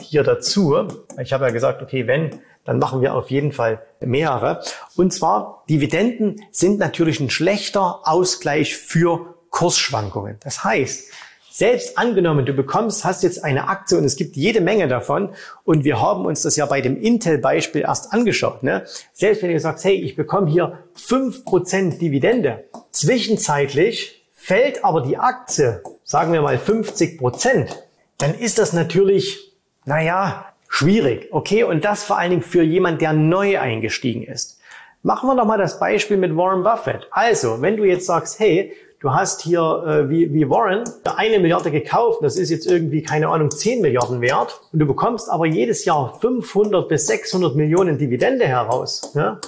hier 0.00 0.22
dazu. 0.22 0.88
Ich 1.20 1.32
habe 1.32 1.46
ja 1.46 1.50
gesagt, 1.50 1.82
okay, 1.82 2.06
wenn, 2.06 2.40
dann 2.64 2.78
machen 2.78 3.00
wir 3.00 3.14
auf 3.14 3.30
jeden 3.30 3.52
Fall 3.52 3.82
mehrere. 4.00 4.62
Und 4.96 5.12
zwar, 5.12 5.64
Dividenden 5.68 6.42
sind 6.50 6.78
natürlich 6.78 7.20
ein 7.20 7.30
schlechter 7.30 8.00
Ausgleich 8.04 8.76
für 8.76 9.34
Kursschwankungen. 9.50 10.36
Das 10.40 10.64
heißt, 10.64 11.10
selbst 11.50 11.96
angenommen, 11.96 12.44
du 12.44 12.52
bekommst, 12.52 13.06
hast 13.06 13.22
jetzt 13.22 13.42
eine 13.42 13.68
Aktie 13.68 13.96
und 13.96 14.04
es 14.04 14.16
gibt 14.16 14.36
jede 14.36 14.60
Menge 14.60 14.88
davon 14.88 15.30
und 15.64 15.84
wir 15.84 15.98
haben 16.02 16.26
uns 16.26 16.42
das 16.42 16.56
ja 16.56 16.66
bei 16.66 16.82
dem 16.82 17.00
Intel-Beispiel 17.00 17.80
erst 17.80 18.12
angeschaut. 18.12 18.62
Ne? 18.62 18.84
Selbst 19.14 19.42
wenn 19.42 19.50
du 19.50 19.58
sagst, 19.58 19.82
hey, 19.86 19.94
ich 19.94 20.16
bekomme 20.16 20.50
hier 20.50 20.80
fünf 20.92 21.46
Prozent 21.46 22.02
Dividende, 22.02 22.64
zwischenzeitlich 22.90 24.26
fällt 24.34 24.84
aber 24.84 25.00
die 25.00 25.16
Aktie, 25.16 25.80
sagen 26.04 26.34
wir 26.34 26.42
mal 26.42 26.56
50%, 26.56 27.16
Prozent, 27.16 27.85
dann 28.18 28.34
ist 28.34 28.58
das 28.58 28.72
natürlich, 28.72 29.52
naja, 29.84 30.46
schwierig. 30.68 31.28
Okay, 31.30 31.64
und 31.64 31.84
das 31.84 32.04
vor 32.04 32.18
allen 32.18 32.30
Dingen 32.30 32.42
für 32.42 32.62
jemand, 32.62 33.00
der 33.00 33.12
neu 33.12 33.58
eingestiegen 33.58 34.22
ist. 34.22 34.60
Machen 35.02 35.28
wir 35.28 35.36
doch 35.36 35.44
mal 35.44 35.58
das 35.58 35.78
Beispiel 35.78 36.16
mit 36.16 36.36
Warren 36.36 36.64
Buffett. 36.64 37.06
Also, 37.10 37.62
wenn 37.62 37.76
du 37.76 37.84
jetzt 37.84 38.06
sagst, 38.06 38.40
hey, 38.40 38.72
du 39.00 39.14
hast 39.14 39.42
hier 39.42 39.60
äh, 39.86 40.10
wie, 40.10 40.32
wie 40.32 40.48
Warren 40.48 40.84
eine 41.04 41.38
Milliarde 41.38 41.70
gekauft, 41.70 42.20
das 42.22 42.36
ist 42.36 42.50
jetzt 42.50 42.66
irgendwie, 42.66 43.02
keine 43.02 43.28
Ahnung, 43.28 43.50
10 43.50 43.82
Milliarden 43.82 44.20
wert 44.20 44.60
und 44.72 44.80
du 44.80 44.86
bekommst 44.86 45.30
aber 45.30 45.46
jedes 45.46 45.84
Jahr 45.84 46.18
500 46.20 46.88
bis 46.88 47.06
600 47.06 47.54
Millionen 47.54 47.98
Dividende 47.98 48.46
heraus. 48.46 49.12
Ja? 49.14 49.38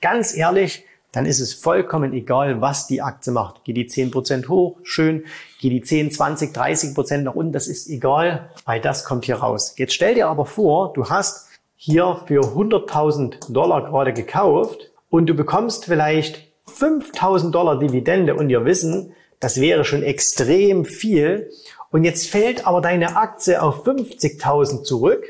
Ganz 0.00 0.34
ehrlich, 0.36 0.84
dann 1.14 1.26
ist 1.26 1.40
es 1.40 1.54
vollkommen 1.54 2.12
egal, 2.12 2.60
was 2.60 2.86
die 2.86 3.00
Aktie 3.00 3.32
macht. 3.32 3.64
Geht 3.64 3.76
die 3.76 3.88
10% 3.88 4.48
hoch, 4.48 4.78
schön. 4.82 5.24
Geht 5.60 5.72
die 5.72 5.82
10, 5.82 6.10
20, 6.10 6.54
30% 6.54 7.18
nach 7.18 7.34
unten, 7.34 7.52
das 7.52 7.68
ist 7.68 7.88
egal, 7.88 8.50
weil 8.64 8.80
das 8.80 9.04
kommt 9.04 9.24
hier 9.24 9.36
raus. 9.36 9.74
Jetzt 9.76 9.94
stell 9.94 10.14
dir 10.14 10.28
aber 10.28 10.44
vor, 10.44 10.92
du 10.92 11.08
hast 11.08 11.48
hier 11.76 12.20
für 12.26 12.40
100.000 12.40 13.52
Dollar 13.52 13.84
gerade 13.84 14.12
gekauft 14.12 14.90
und 15.08 15.26
du 15.26 15.34
bekommst 15.34 15.84
vielleicht 15.84 16.48
5000 16.66 17.54
Dollar 17.54 17.78
Dividende 17.78 18.34
und 18.34 18.48
wir 18.48 18.64
wissen, 18.64 19.12
das 19.38 19.60
wäre 19.60 19.84
schon 19.84 20.02
extrem 20.02 20.84
viel. 20.84 21.50
Und 21.90 22.02
jetzt 22.02 22.28
fällt 22.28 22.66
aber 22.66 22.80
deine 22.80 23.16
Aktie 23.16 23.62
auf 23.62 23.86
50.000 23.86 24.82
zurück. 24.82 25.22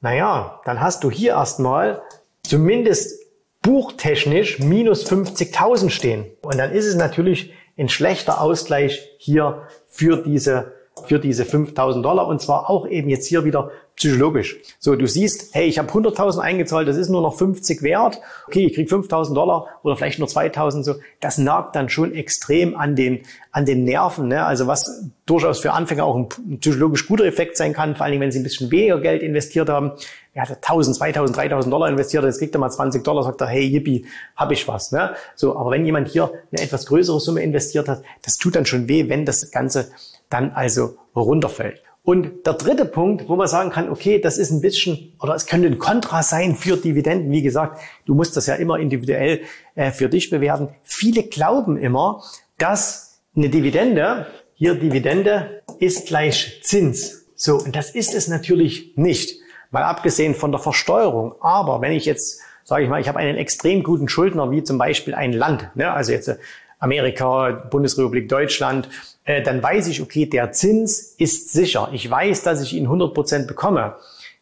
Naja, 0.00 0.60
dann 0.64 0.80
hast 0.80 1.02
du 1.02 1.10
hier 1.10 1.32
erstmal 1.32 2.02
zumindest 2.42 3.25
buchtechnisch 3.66 4.60
minus 4.60 5.10
50.000 5.10 5.90
stehen. 5.90 6.24
Und 6.42 6.56
dann 6.56 6.70
ist 6.70 6.86
es 6.86 6.94
natürlich 6.94 7.52
ein 7.76 7.88
schlechter 7.88 8.40
Ausgleich 8.40 9.10
hier 9.18 9.62
für 9.86 10.22
diese 10.22 10.75
für 11.06 11.18
diese 11.18 11.44
5000 11.44 12.04
Dollar 12.04 12.26
und 12.26 12.40
zwar 12.40 12.68
auch 12.68 12.86
eben 12.86 13.08
jetzt 13.08 13.26
hier 13.26 13.44
wieder 13.44 13.70
psychologisch. 13.96 14.58
So, 14.78 14.94
du 14.94 15.06
siehst, 15.06 15.54
hey, 15.54 15.66
ich 15.66 15.78
habe 15.78 15.90
100.000 15.90 16.38
eingezahlt, 16.38 16.86
das 16.86 16.98
ist 16.98 17.08
nur 17.08 17.22
noch 17.22 17.38
50 17.38 17.82
wert. 17.82 18.20
Okay, 18.46 18.66
ich 18.66 18.74
krieg 18.74 18.90
5.000 18.90 19.34
Dollar 19.34 19.68
oder 19.82 19.96
vielleicht 19.96 20.18
nur 20.18 20.28
2.000 20.28 20.82
so. 20.82 20.96
Das 21.20 21.38
nagt 21.38 21.74
dann 21.74 21.88
schon 21.88 22.14
extrem 22.14 22.76
an 22.76 22.94
den 22.94 23.22
an 23.56 23.64
den 23.64 23.84
Nerven. 23.84 24.28
Ne? 24.28 24.44
Also 24.44 24.66
was 24.66 25.10
durchaus 25.24 25.60
für 25.60 25.72
Anfänger 25.72 26.04
auch 26.04 26.14
ein 26.14 26.58
psychologisch 26.60 27.08
guter 27.08 27.24
Effekt 27.24 27.56
sein 27.56 27.72
kann, 27.72 27.96
vor 27.96 28.04
allen 28.04 28.12
Dingen, 28.12 28.22
wenn 28.22 28.30
sie 28.30 28.40
ein 28.40 28.42
bisschen 28.42 28.70
weniger 28.70 29.00
Geld 29.00 29.22
investiert 29.22 29.70
haben. 29.70 29.92
Er 30.34 30.42
hat 30.42 30.62
1.000, 30.62 30.98
2.000, 30.98 31.34
3.000 31.34 31.70
Dollar 31.70 31.88
investiert, 31.88 32.24
jetzt 32.24 32.38
kriegt 32.38 32.54
er 32.54 32.58
mal 32.58 32.68
20 32.68 33.02
Dollar, 33.02 33.22
sagt 33.22 33.40
er, 33.40 33.46
hey, 33.46 33.64
yippie, 33.64 34.04
hab 34.36 34.52
ich 34.52 34.68
was. 34.68 34.92
Ne? 34.92 35.14
So, 35.34 35.56
aber 35.56 35.70
wenn 35.70 35.86
jemand 35.86 36.08
hier 36.08 36.30
eine 36.52 36.60
etwas 36.62 36.84
größere 36.84 37.18
Summe 37.18 37.42
investiert 37.42 37.88
hat, 37.88 38.02
das 38.22 38.36
tut 38.36 38.56
dann 38.56 38.66
schon 38.66 38.88
weh, 38.88 39.08
wenn 39.08 39.24
das 39.24 39.50
Ganze 39.50 39.90
dann 40.30 40.50
also 40.50 40.96
runterfällt. 41.14 41.82
Und 42.06 42.46
der 42.46 42.52
dritte 42.52 42.84
Punkt, 42.84 43.28
wo 43.28 43.34
man 43.34 43.48
sagen 43.48 43.70
kann, 43.70 43.90
okay, 43.90 44.20
das 44.20 44.38
ist 44.38 44.52
ein 44.52 44.60
bisschen 44.60 45.14
oder 45.20 45.34
es 45.34 45.46
könnte 45.46 45.66
ein 45.66 45.78
Kontra 45.78 46.22
sein 46.22 46.54
für 46.54 46.76
Dividenden. 46.76 47.32
Wie 47.32 47.42
gesagt, 47.42 47.80
du 48.04 48.14
musst 48.14 48.36
das 48.36 48.46
ja 48.46 48.54
immer 48.54 48.78
individuell 48.78 49.40
äh, 49.74 49.90
für 49.90 50.08
dich 50.08 50.30
bewerten. 50.30 50.68
Viele 50.84 51.24
glauben 51.24 51.76
immer, 51.76 52.22
dass 52.58 53.18
eine 53.34 53.48
Dividende, 53.48 54.26
hier 54.54 54.76
Dividende 54.76 55.62
ist 55.80 56.06
gleich 56.06 56.60
Zins. 56.62 57.26
So, 57.34 57.56
und 57.56 57.74
das 57.74 57.90
ist 57.90 58.14
es 58.14 58.28
natürlich 58.28 58.92
nicht. 58.96 59.40
Mal 59.72 59.82
abgesehen 59.82 60.36
von 60.36 60.52
der 60.52 60.60
Versteuerung. 60.60 61.34
Aber 61.40 61.80
wenn 61.80 61.90
ich 61.90 62.04
jetzt, 62.04 62.40
sage 62.62 62.84
ich 62.84 62.88
mal, 62.88 63.00
ich 63.00 63.08
habe 63.08 63.18
einen 63.18 63.36
extrem 63.36 63.82
guten 63.82 64.08
Schuldner, 64.08 64.52
wie 64.52 64.62
zum 64.62 64.78
Beispiel 64.78 65.16
ein 65.16 65.32
Land, 65.32 65.70
ne, 65.74 65.92
also 65.92 66.12
jetzt 66.12 66.28
äh, 66.28 66.36
Amerika, 66.78 67.50
Bundesrepublik 67.70 68.28
Deutschland, 68.28 68.88
äh, 69.24 69.42
dann 69.42 69.62
weiß 69.62 69.88
ich, 69.88 70.02
okay, 70.02 70.26
der 70.26 70.52
Zins 70.52 71.14
ist 71.18 71.52
sicher. 71.52 71.88
Ich 71.92 72.10
weiß, 72.10 72.42
dass 72.42 72.62
ich 72.62 72.74
ihn 72.74 72.84
100 72.84 73.14
Prozent 73.14 73.46
bekomme. 73.46 73.96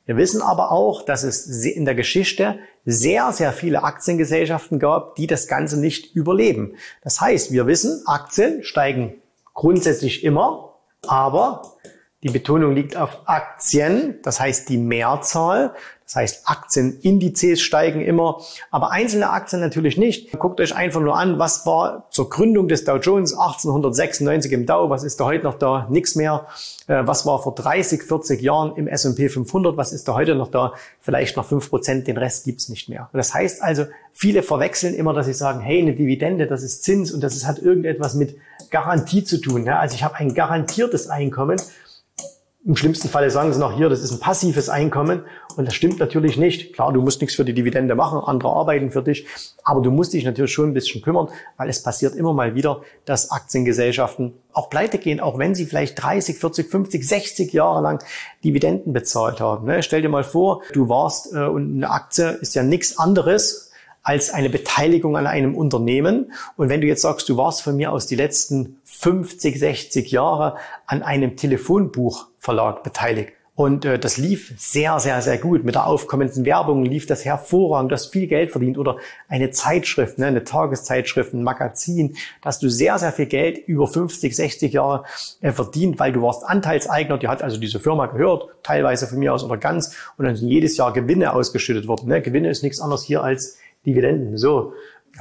Wir 0.07 0.17
wissen 0.17 0.43
aber 0.43 0.71
auch, 0.71 1.03
dass 1.03 1.23
es 1.23 1.47
in 1.65 1.87
der 1.87 1.95
Geschichte 1.95 2.59
sehr, 2.85 3.33
sehr 3.33 3.53
viele 3.53 3.85
Aktiengesellschaften 3.85 4.79
gab, 4.79 5.15
die 5.17 5.27
das 5.27 5.49
Ganze 5.49 5.81
nicht 5.81 6.15
überleben. 6.15 6.75
Das 7.03 7.21
heißt, 7.21 7.53
wir 7.53 7.67
wissen, 7.67 8.03
Aktien 8.07 8.63
steigen 8.63 9.15
grundsätzlich 9.55 10.23
immer, 10.23 10.75
aber 11.07 11.63
die 12.25 12.31
Betonung 12.31 12.75
liegt 12.75 12.97
auf 12.97 13.21
Aktien, 13.27 14.19
das 14.23 14.41
heißt 14.41 14.71
die 14.71 14.79
Mehrzahl. 14.79 15.75
Das 16.07 16.17
heißt, 16.17 16.49
Aktienindizes 16.49 17.61
steigen 17.61 18.01
immer, 18.01 18.41
aber 18.71 18.91
einzelne 18.91 19.31
Aktien 19.31 19.61
natürlich 19.61 19.97
nicht. 19.99 20.33
Guckt 20.39 20.61
euch 20.61 20.75
einfach 20.75 21.01
nur 21.01 21.17
an, 21.17 21.39
was 21.39 21.67
war 21.67 22.07
zur 22.11 22.31
Gründung 22.31 22.69
des 22.69 22.85
Dow 22.85 22.97
Jones 22.97 23.33
1896 23.33 24.53
im 24.53 24.67
Dow, 24.67 24.89
was 24.89 25.03
ist 25.05 25.21
da 25.21 25.25
heute 25.25 25.45
noch 25.45 25.59
da? 25.59 25.87
Nix 25.91 26.15
mehr. 26.15 26.47
Äh, 26.87 27.03
was 27.05 27.27
war 27.27 27.43
vor 27.43 27.55
30, 27.55 28.03
40 28.03 28.41
Jahren 28.41 28.77
im 28.77 28.87
S&P 28.87 29.29
500, 29.29 29.77
was 29.77 29.93
ist 29.93 30.09
da 30.09 30.15
heute 30.15 30.35
noch 30.35 30.49
da? 30.49 30.75
Vielleicht 31.01 31.37
noch 31.37 31.45
5 31.45 31.69
Prozent, 31.69 32.07
den 32.07 32.17
Rest 32.17 32.45
gibt's 32.45 32.71
nicht 32.71 32.89
mehr. 32.89 33.11
Das 33.13 33.35
heißt 33.35 33.63
also, 33.63 33.85
viele 34.13 34.43
verwechseln 34.43 34.95
immer, 34.95 35.13
dass 35.13 35.27
sie 35.27 35.35
sagen, 35.35 35.61
hey, 35.61 35.81
eine 35.81 35.95
Dividende, 35.95 36.47
das 36.47 36.63
ist 36.63 36.85
Zins 36.85 37.13
und 37.13 37.23
das 37.23 37.47
hat 37.47 37.59
irgendetwas 37.59 38.15
mit 38.15 38.37
Garantie 38.71 39.25
zu 39.25 39.41
tun. 39.41 39.69
Also 39.69 39.95
ich 39.95 40.05
habe 40.05 40.17
ein 40.17 40.35
garantiertes 40.35 41.09
Einkommen 41.09 41.59
im 42.67 42.77
schlimmsten 42.77 43.09
Falle 43.09 43.31
sagen 43.31 43.53
sie 43.53 43.59
noch 43.59 43.77
hier, 43.77 43.91
das 43.91 44.01
ist 44.01 44.11
ein 44.11 44.21
passives 44.21 44.71
Einkommen 44.71 45.25
und 45.57 45.67
das 45.67 45.75
stimmt 45.75 45.99
natürlich 45.99 46.39
nicht. 46.39 46.73
Klar, 46.73 46.95
du 46.95 47.03
musst 47.03 47.21
nichts 47.21 47.37
für 47.37 47.45
die 47.45 47.53
Dividende 47.53 47.95
machen, 47.95 48.21
andere 48.21 48.53
arbeiten 48.53 48.91
für 48.91 49.03
dich, 49.03 49.27
aber 49.65 49.83
du 49.83 49.91
musst 49.91 50.15
dich 50.15 50.25
natürlich 50.25 50.53
schon 50.53 50.71
ein 50.71 50.75
bisschen 50.75 51.03
kümmern, 51.03 51.29
weil 51.59 51.69
es 51.69 51.83
passiert 51.83 52.15
immer 52.15 52.33
mal 52.33 52.55
wieder, 52.55 52.81
dass 53.05 53.31
Aktiengesellschaften 53.31 54.33
auch 54.55 54.71
pleite 54.71 54.97
gehen, 54.97 55.21
auch 55.21 55.39
wenn 55.39 55.55
sie 55.55 55.67
vielleicht 55.67 56.03
30, 56.03 56.39
40, 56.39 56.71
50, 56.71 57.07
60 57.07 57.53
Jahre 57.53 57.83
lang 57.83 58.03
Dividenden 58.43 58.95
bezahlt 58.95 59.41
haben. 59.41 59.67
Ne? 59.67 59.83
Stell 59.83 60.01
dir 60.01 60.09
mal 60.09 60.25
vor, 60.25 60.63
du 60.73 60.89
warst 60.89 61.35
äh, 61.35 61.41
und 61.41 61.77
eine 61.77 61.91
Aktie 61.91 62.31
ist 62.41 62.55
ja 62.55 62.63
nichts 62.63 62.99
anderes 62.99 63.73
als 64.05 64.31
eine 64.31 64.51
Beteiligung 64.51 65.17
an 65.17 65.27
einem 65.27 65.57
Unternehmen. 65.57 66.33
Und 66.57 66.69
wenn 66.69 66.83
du 66.83 66.87
jetzt 66.87 67.01
sagst, 67.01 67.27
du 67.31 67.39
warst 67.39 67.63
von 67.63 67.75
mir 67.75 67.91
aus 67.91 68.07
die 68.07 68.17
letzten 68.17 68.79
50, 68.85 69.59
60 69.59 70.11
Jahre 70.11 70.57
an 70.87 71.03
einem 71.03 71.37
Telefonbuchverlag 72.45 72.83
beteiligt. 72.83 73.33
Und 73.57 73.85
äh, 73.85 74.01
das 74.01 74.17
lief 74.17 74.53
sehr, 74.59 74.99
sehr, 74.99 75.23
sehr 75.23 75.39
gut. 75.39 75.63
Mit 75.63 75.77
der 75.77 75.87
aufkommenden 75.87 76.45
Werbung 76.45 76.85
lief 76.85 77.07
das 77.07 77.25
hervorragend. 77.25 77.93
Du 77.93 77.95
hast 77.95 78.07
viel 78.13 78.27
Geld 78.27 78.51
verdient. 78.51 78.79
Oder 78.79 78.97
eine 79.29 79.53
Zeitschrift, 79.53 80.19
ne, 80.19 80.27
eine 80.27 80.43
Tageszeitschrift, 80.43 81.33
ein 81.33 81.45
Magazin. 81.45 82.17
Da 82.43 82.49
hast 82.49 82.65
du 82.65 82.69
sehr, 82.69 82.99
sehr 82.99 83.13
viel 83.13 83.27
Geld 83.27 83.59
über 83.69 83.87
50, 83.87 84.35
60 84.35 84.73
Jahre 84.73 85.05
äh, 85.41 85.53
verdient, 85.53 86.01
weil 86.01 86.11
du 86.13 86.21
warst 86.23 86.43
Anteilseigner. 86.45 87.17
Die 87.17 87.29
hat 87.29 87.43
also 87.43 87.57
diese 87.59 87.79
Firma 87.79 88.07
gehört, 88.07 88.49
teilweise 88.65 89.07
von 89.07 89.21
mir 89.21 89.33
aus 89.33 89.45
oder 89.45 89.57
ganz. 89.57 89.97
Und 90.17 90.25
dann 90.25 90.35
sind 90.35 90.49
jedes 90.49 90.77
Jahr 90.77 90.93
Gewinne 90.93 91.33
ausgeschüttet 91.33 91.87
worden. 91.87 92.09
Ne? 92.09 92.23
Gewinne 92.23 92.51
ist 92.51 92.65
nichts 92.65 92.81
anderes 92.81 93.05
hier 93.05 93.23
als 93.23 93.59
Dividenden. 93.87 94.37
So. 94.37 94.73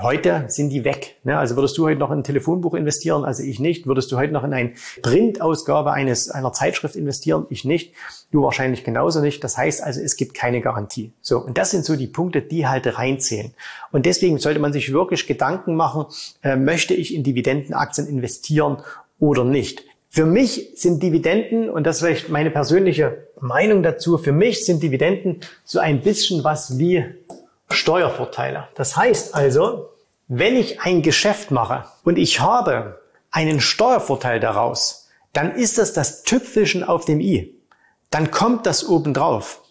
Heute 0.02 0.46
sind 0.48 0.70
die 0.70 0.84
weg. 0.84 1.18
Ne? 1.24 1.38
Also 1.38 1.56
würdest 1.56 1.78
du 1.78 1.86
heute 1.86 2.00
noch 2.00 2.10
in 2.10 2.20
ein 2.20 2.24
Telefonbuch 2.24 2.74
investieren? 2.74 3.24
Also 3.26 3.44
ich 3.44 3.60
nicht. 3.60 3.86
Würdest 3.86 4.12
du 4.12 4.18
heute 4.18 4.34
noch 4.34 4.44
in 4.44 4.54
eine 4.54 4.74
Printausgabe 5.04 5.92
eines, 5.92 6.32
einer 6.32 6.52
Zeitschrift 6.52 6.96
investieren? 6.96 7.46
Ich 7.50 7.64
nicht. 7.64 7.94
Du 8.32 8.42
wahrscheinlich 8.42 8.84
genauso 8.84 9.22
nicht. 9.22 9.44
Das 9.44 9.56
heißt 9.56 9.84
also, 9.84 10.02
es 10.02 10.16
gibt 10.16 10.34
keine 10.34 10.62
Garantie. 10.62 11.12
So. 11.22 11.40
Und 11.40 11.60
das 11.60 11.72
sind 11.72 11.86
so 11.86 11.96
die 11.96 12.08
Punkte, 12.08 12.42
die 12.42 12.68
halt 12.68 12.98
reinzählen. 12.98 13.54
Und 13.92 14.08
deswegen 14.08 14.40
sollte 14.40 14.60
man 14.60 14.74
sich 14.74 14.92
wirklich 14.92 15.28
Gedanken 15.28 15.76
machen, 15.76 16.06
äh, 16.42 16.56
möchte 16.56 16.96
ich 16.96 17.14
in 17.14 17.24
Dividendenaktien 17.24 18.08
investieren 18.08 18.78
oder 19.20 19.44
nicht? 19.44 19.84
Für 20.10 20.26
mich 20.26 20.72
sind 20.76 21.02
Dividenden, 21.02 21.70
und 21.70 21.88
das 21.88 21.98
ist 21.98 22.02
vielleicht 22.04 22.30
meine 22.30 22.52
persönliche 22.52 23.28
Meinung 23.40 23.82
dazu, 23.82 24.20
für 24.20 24.32
mich 24.32 24.64
sind 24.64 24.84
Dividenden 24.84 25.40
so 25.64 25.80
ein 25.80 26.02
bisschen 26.02 26.44
was 26.44 26.78
wie 26.78 27.04
Steuervorteile. 27.74 28.68
Das 28.76 28.96
heißt 28.96 29.36
also, 29.36 29.90
wenn 30.28 30.56
ich 30.56 30.82
ein 30.82 31.02
Geschäft 31.02 31.52
mache 31.52 31.86
und 32.04 32.18
ich 32.18 32.40
habe 32.40 33.02
einen 33.32 33.60
Steuervorteil 33.60 34.40
daraus, 34.40 35.10
dann 35.34 35.56
ist 35.56 35.78
das 35.78 35.94
das 35.94 36.24
Tüpfelchen 36.24 36.84
auf 36.84 37.06
dem 37.06 37.20
i. 37.20 37.60
Dann 38.10 38.32
kommt 38.32 38.66
das 38.66 38.88
obendrauf. 38.88 39.62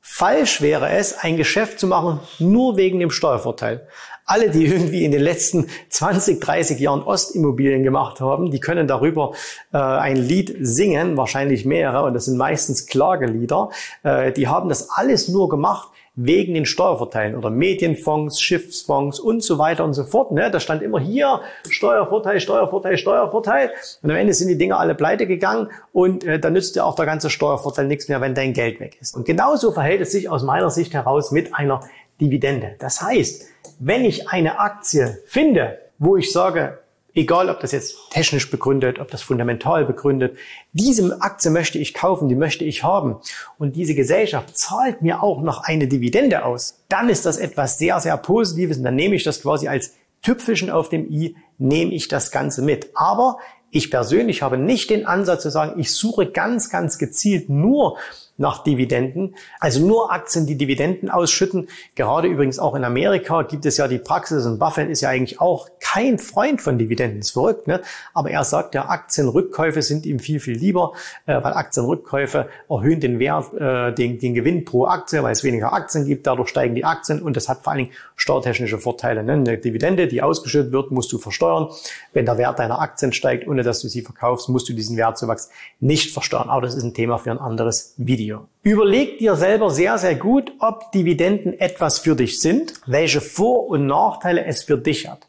Falsch 0.00 0.60
wäre 0.60 0.90
es, 0.90 1.18
ein 1.18 1.36
Geschäft 1.36 1.78
zu 1.78 1.86
machen 1.86 2.20
nur 2.38 2.76
wegen 2.76 2.98
dem 2.98 3.10
Steuervorteil. 3.10 3.88
Alle, 4.28 4.50
die 4.50 4.66
irgendwie 4.66 5.04
in 5.04 5.10
den 5.10 5.22
letzten 5.22 5.66
20, 5.88 6.40
30 6.40 6.78
Jahren 6.78 7.02
Ostimmobilien 7.02 7.82
gemacht 7.82 8.20
haben, 8.20 8.50
die 8.50 8.60
können 8.60 8.86
darüber 8.86 9.32
äh, 9.72 9.78
ein 9.78 10.16
Lied 10.16 10.54
singen, 10.60 11.16
wahrscheinlich 11.16 11.64
mehrere, 11.64 12.04
und 12.04 12.14
das 12.14 12.26
sind 12.26 12.36
meistens 12.36 12.86
Klagelieder. 12.86 13.70
Äh, 14.02 14.32
die 14.32 14.46
haben 14.46 14.68
das 14.68 14.90
alles 14.90 15.28
nur 15.28 15.48
gemacht, 15.48 15.88
wegen 16.20 16.54
den 16.54 16.66
Steuervorteilen 16.66 17.36
oder 17.36 17.48
Medienfonds, 17.48 18.40
Schiffsfonds 18.40 19.20
und 19.20 19.42
so 19.44 19.58
weiter 19.58 19.84
und 19.84 19.94
so 19.94 20.02
fort. 20.02 20.32
Ne? 20.32 20.50
Da 20.50 20.58
stand 20.58 20.82
immer 20.82 20.98
hier 20.98 21.40
Steuervorteil, 21.70 22.40
Steuervorteil, 22.40 22.98
Steuervorteil. 22.98 23.70
Und 24.02 24.10
am 24.10 24.16
Ende 24.16 24.34
sind 24.34 24.48
die 24.48 24.58
Dinger 24.58 24.80
alle 24.80 24.96
pleite 24.96 25.28
gegangen 25.28 25.68
und 25.92 26.24
äh, 26.24 26.40
dann 26.40 26.54
nützt 26.54 26.74
dir 26.74 26.84
auch 26.84 26.96
der 26.96 27.06
ganze 27.06 27.30
Steuervorteil 27.30 27.86
nichts 27.86 28.08
mehr, 28.08 28.20
wenn 28.20 28.34
dein 28.34 28.52
Geld 28.52 28.80
weg 28.80 28.98
ist. 29.00 29.14
Und 29.14 29.26
genauso 29.26 29.70
verhält 29.70 30.00
es 30.00 30.10
sich 30.10 30.28
aus 30.28 30.42
meiner 30.42 30.70
Sicht 30.70 30.92
heraus 30.92 31.30
mit 31.30 31.54
einer 31.54 31.80
Dividende. 32.20 32.76
Das 32.78 33.02
heißt, 33.02 33.46
wenn 33.78 34.04
ich 34.04 34.28
eine 34.28 34.58
Aktie 34.58 35.18
finde, 35.26 35.78
wo 35.98 36.16
ich 36.16 36.32
sage, 36.32 36.78
Egal, 37.18 37.50
ob 37.50 37.58
das 37.58 37.72
jetzt 37.72 37.96
technisch 38.10 38.48
begründet, 38.48 39.00
ob 39.00 39.10
das 39.10 39.22
fundamental 39.22 39.84
begründet. 39.84 40.38
Diese 40.72 41.20
Aktie 41.20 41.50
möchte 41.50 41.76
ich 41.76 41.92
kaufen, 41.92 42.28
die 42.28 42.36
möchte 42.36 42.64
ich 42.64 42.84
haben. 42.84 43.16
Und 43.58 43.74
diese 43.74 43.96
Gesellschaft 43.96 44.56
zahlt 44.56 45.02
mir 45.02 45.20
auch 45.20 45.42
noch 45.42 45.64
eine 45.64 45.88
Dividende 45.88 46.44
aus. 46.44 46.78
Dann 46.88 47.08
ist 47.08 47.26
das 47.26 47.38
etwas 47.38 47.76
sehr, 47.76 47.98
sehr 47.98 48.16
Positives 48.18 48.78
und 48.78 48.84
dann 48.84 48.94
nehme 48.94 49.16
ich 49.16 49.24
das 49.24 49.42
quasi 49.42 49.66
als 49.66 49.94
Tüpfelchen 50.22 50.70
auf 50.70 50.90
dem 50.90 51.10
i, 51.10 51.34
nehme 51.58 51.92
ich 51.92 52.06
das 52.06 52.30
Ganze 52.30 52.62
mit. 52.62 52.90
Aber 52.94 53.38
ich 53.72 53.90
persönlich 53.90 54.42
habe 54.42 54.56
nicht 54.56 54.88
den 54.88 55.04
Ansatz 55.04 55.42
zu 55.42 55.50
sagen, 55.50 55.80
ich 55.80 55.90
suche 55.92 56.30
ganz, 56.30 56.70
ganz 56.70 56.98
gezielt 56.98 57.48
nur 57.48 57.98
nach 58.38 58.62
Dividenden. 58.64 59.34
Also 59.60 59.84
nur 59.86 60.12
Aktien, 60.12 60.46
die 60.46 60.56
Dividenden 60.56 61.10
ausschütten. 61.10 61.68
Gerade 61.94 62.28
übrigens 62.28 62.58
auch 62.58 62.74
in 62.74 62.84
Amerika 62.84 63.42
gibt 63.42 63.66
es 63.66 63.76
ja 63.76 63.88
die 63.88 63.98
Praxis 63.98 64.46
und 64.46 64.58
Buffett 64.58 64.88
ist 64.88 65.02
ja 65.02 65.10
eigentlich 65.10 65.40
auch 65.40 65.68
kein 65.80 66.18
Freund 66.18 66.62
von 66.62 66.78
Dividenden. 66.78 67.18
Ist 67.20 67.32
verrückt, 67.32 67.66
ne? 67.66 67.82
Aber 68.14 68.30
er 68.30 68.44
sagt, 68.44 68.74
ja, 68.74 68.88
Aktienrückkäufe 68.88 69.82
sind 69.82 70.06
ihm 70.06 70.20
viel, 70.20 70.40
viel 70.40 70.56
lieber, 70.56 70.92
äh, 71.26 71.34
weil 71.34 71.52
Aktienrückkäufe 71.52 72.48
erhöhen 72.70 73.00
den 73.00 73.18
Wert, 73.18 73.52
äh, 73.54 73.92
den, 73.92 74.18
den 74.18 74.34
Gewinn 74.34 74.64
pro 74.64 74.86
Aktie, 74.86 75.22
weil 75.22 75.32
es 75.32 75.42
weniger 75.42 75.72
Aktien 75.72 76.06
gibt. 76.06 76.26
Dadurch 76.26 76.48
steigen 76.48 76.74
die 76.74 76.84
Aktien 76.84 77.20
und 77.20 77.36
das 77.36 77.48
hat 77.48 77.64
vor 77.64 77.72
allen 77.72 77.84
Dingen 77.84 77.92
steuertechnische 78.16 78.78
Vorteile. 78.78 79.24
Ne? 79.24 79.32
Eine 79.32 79.58
Dividende, 79.58 80.06
die 80.06 80.22
ausgeschüttet 80.22 80.72
wird, 80.72 80.92
musst 80.92 81.10
du 81.12 81.18
versteuern. 81.18 81.68
Wenn 82.12 82.24
der 82.24 82.38
Wert 82.38 82.58
deiner 82.58 82.80
Aktien 82.80 83.12
steigt, 83.12 83.48
ohne 83.48 83.62
dass 83.62 83.80
du 83.80 83.88
sie 83.88 84.02
verkaufst, 84.02 84.48
musst 84.48 84.68
du 84.68 84.74
diesen 84.74 84.96
Wertzuwachs 84.96 85.50
nicht 85.80 86.12
versteuern. 86.12 86.48
Aber 86.48 86.62
das 86.62 86.74
ist 86.74 86.84
ein 86.84 86.94
Thema 86.94 87.18
für 87.18 87.30
ein 87.30 87.38
anderes 87.38 87.94
Video. 87.96 88.27
Video. 88.28 88.48
Überleg 88.62 89.18
dir 89.18 89.36
selber 89.36 89.70
sehr, 89.70 89.96
sehr 89.96 90.14
gut, 90.14 90.52
ob 90.58 90.92
Dividenden 90.92 91.58
etwas 91.58 91.98
für 91.98 92.14
dich 92.14 92.40
sind, 92.40 92.74
welche 92.86 93.22
Vor- 93.22 93.68
und 93.68 93.86
Nachteile 93.86 94.44
es 94.44 94.62
für 94.64 94.76
dich 94.76 95.08
hat. 95.08 95.26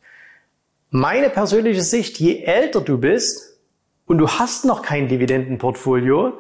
Meine 0.89 1.29
persönliche 1.29 1.81
Sicht, 1.81 2.19
je 2.19 2.43
älter 2.43 2.81
du 2.81 2.97
bist 2.97 3.57
und 4.05 4.17
du 4.17 4.27
hast 4.27 4.65
noch 4.65 4.81
kein 4.81 5.07
Dividendenportfolio, 5.07 6.39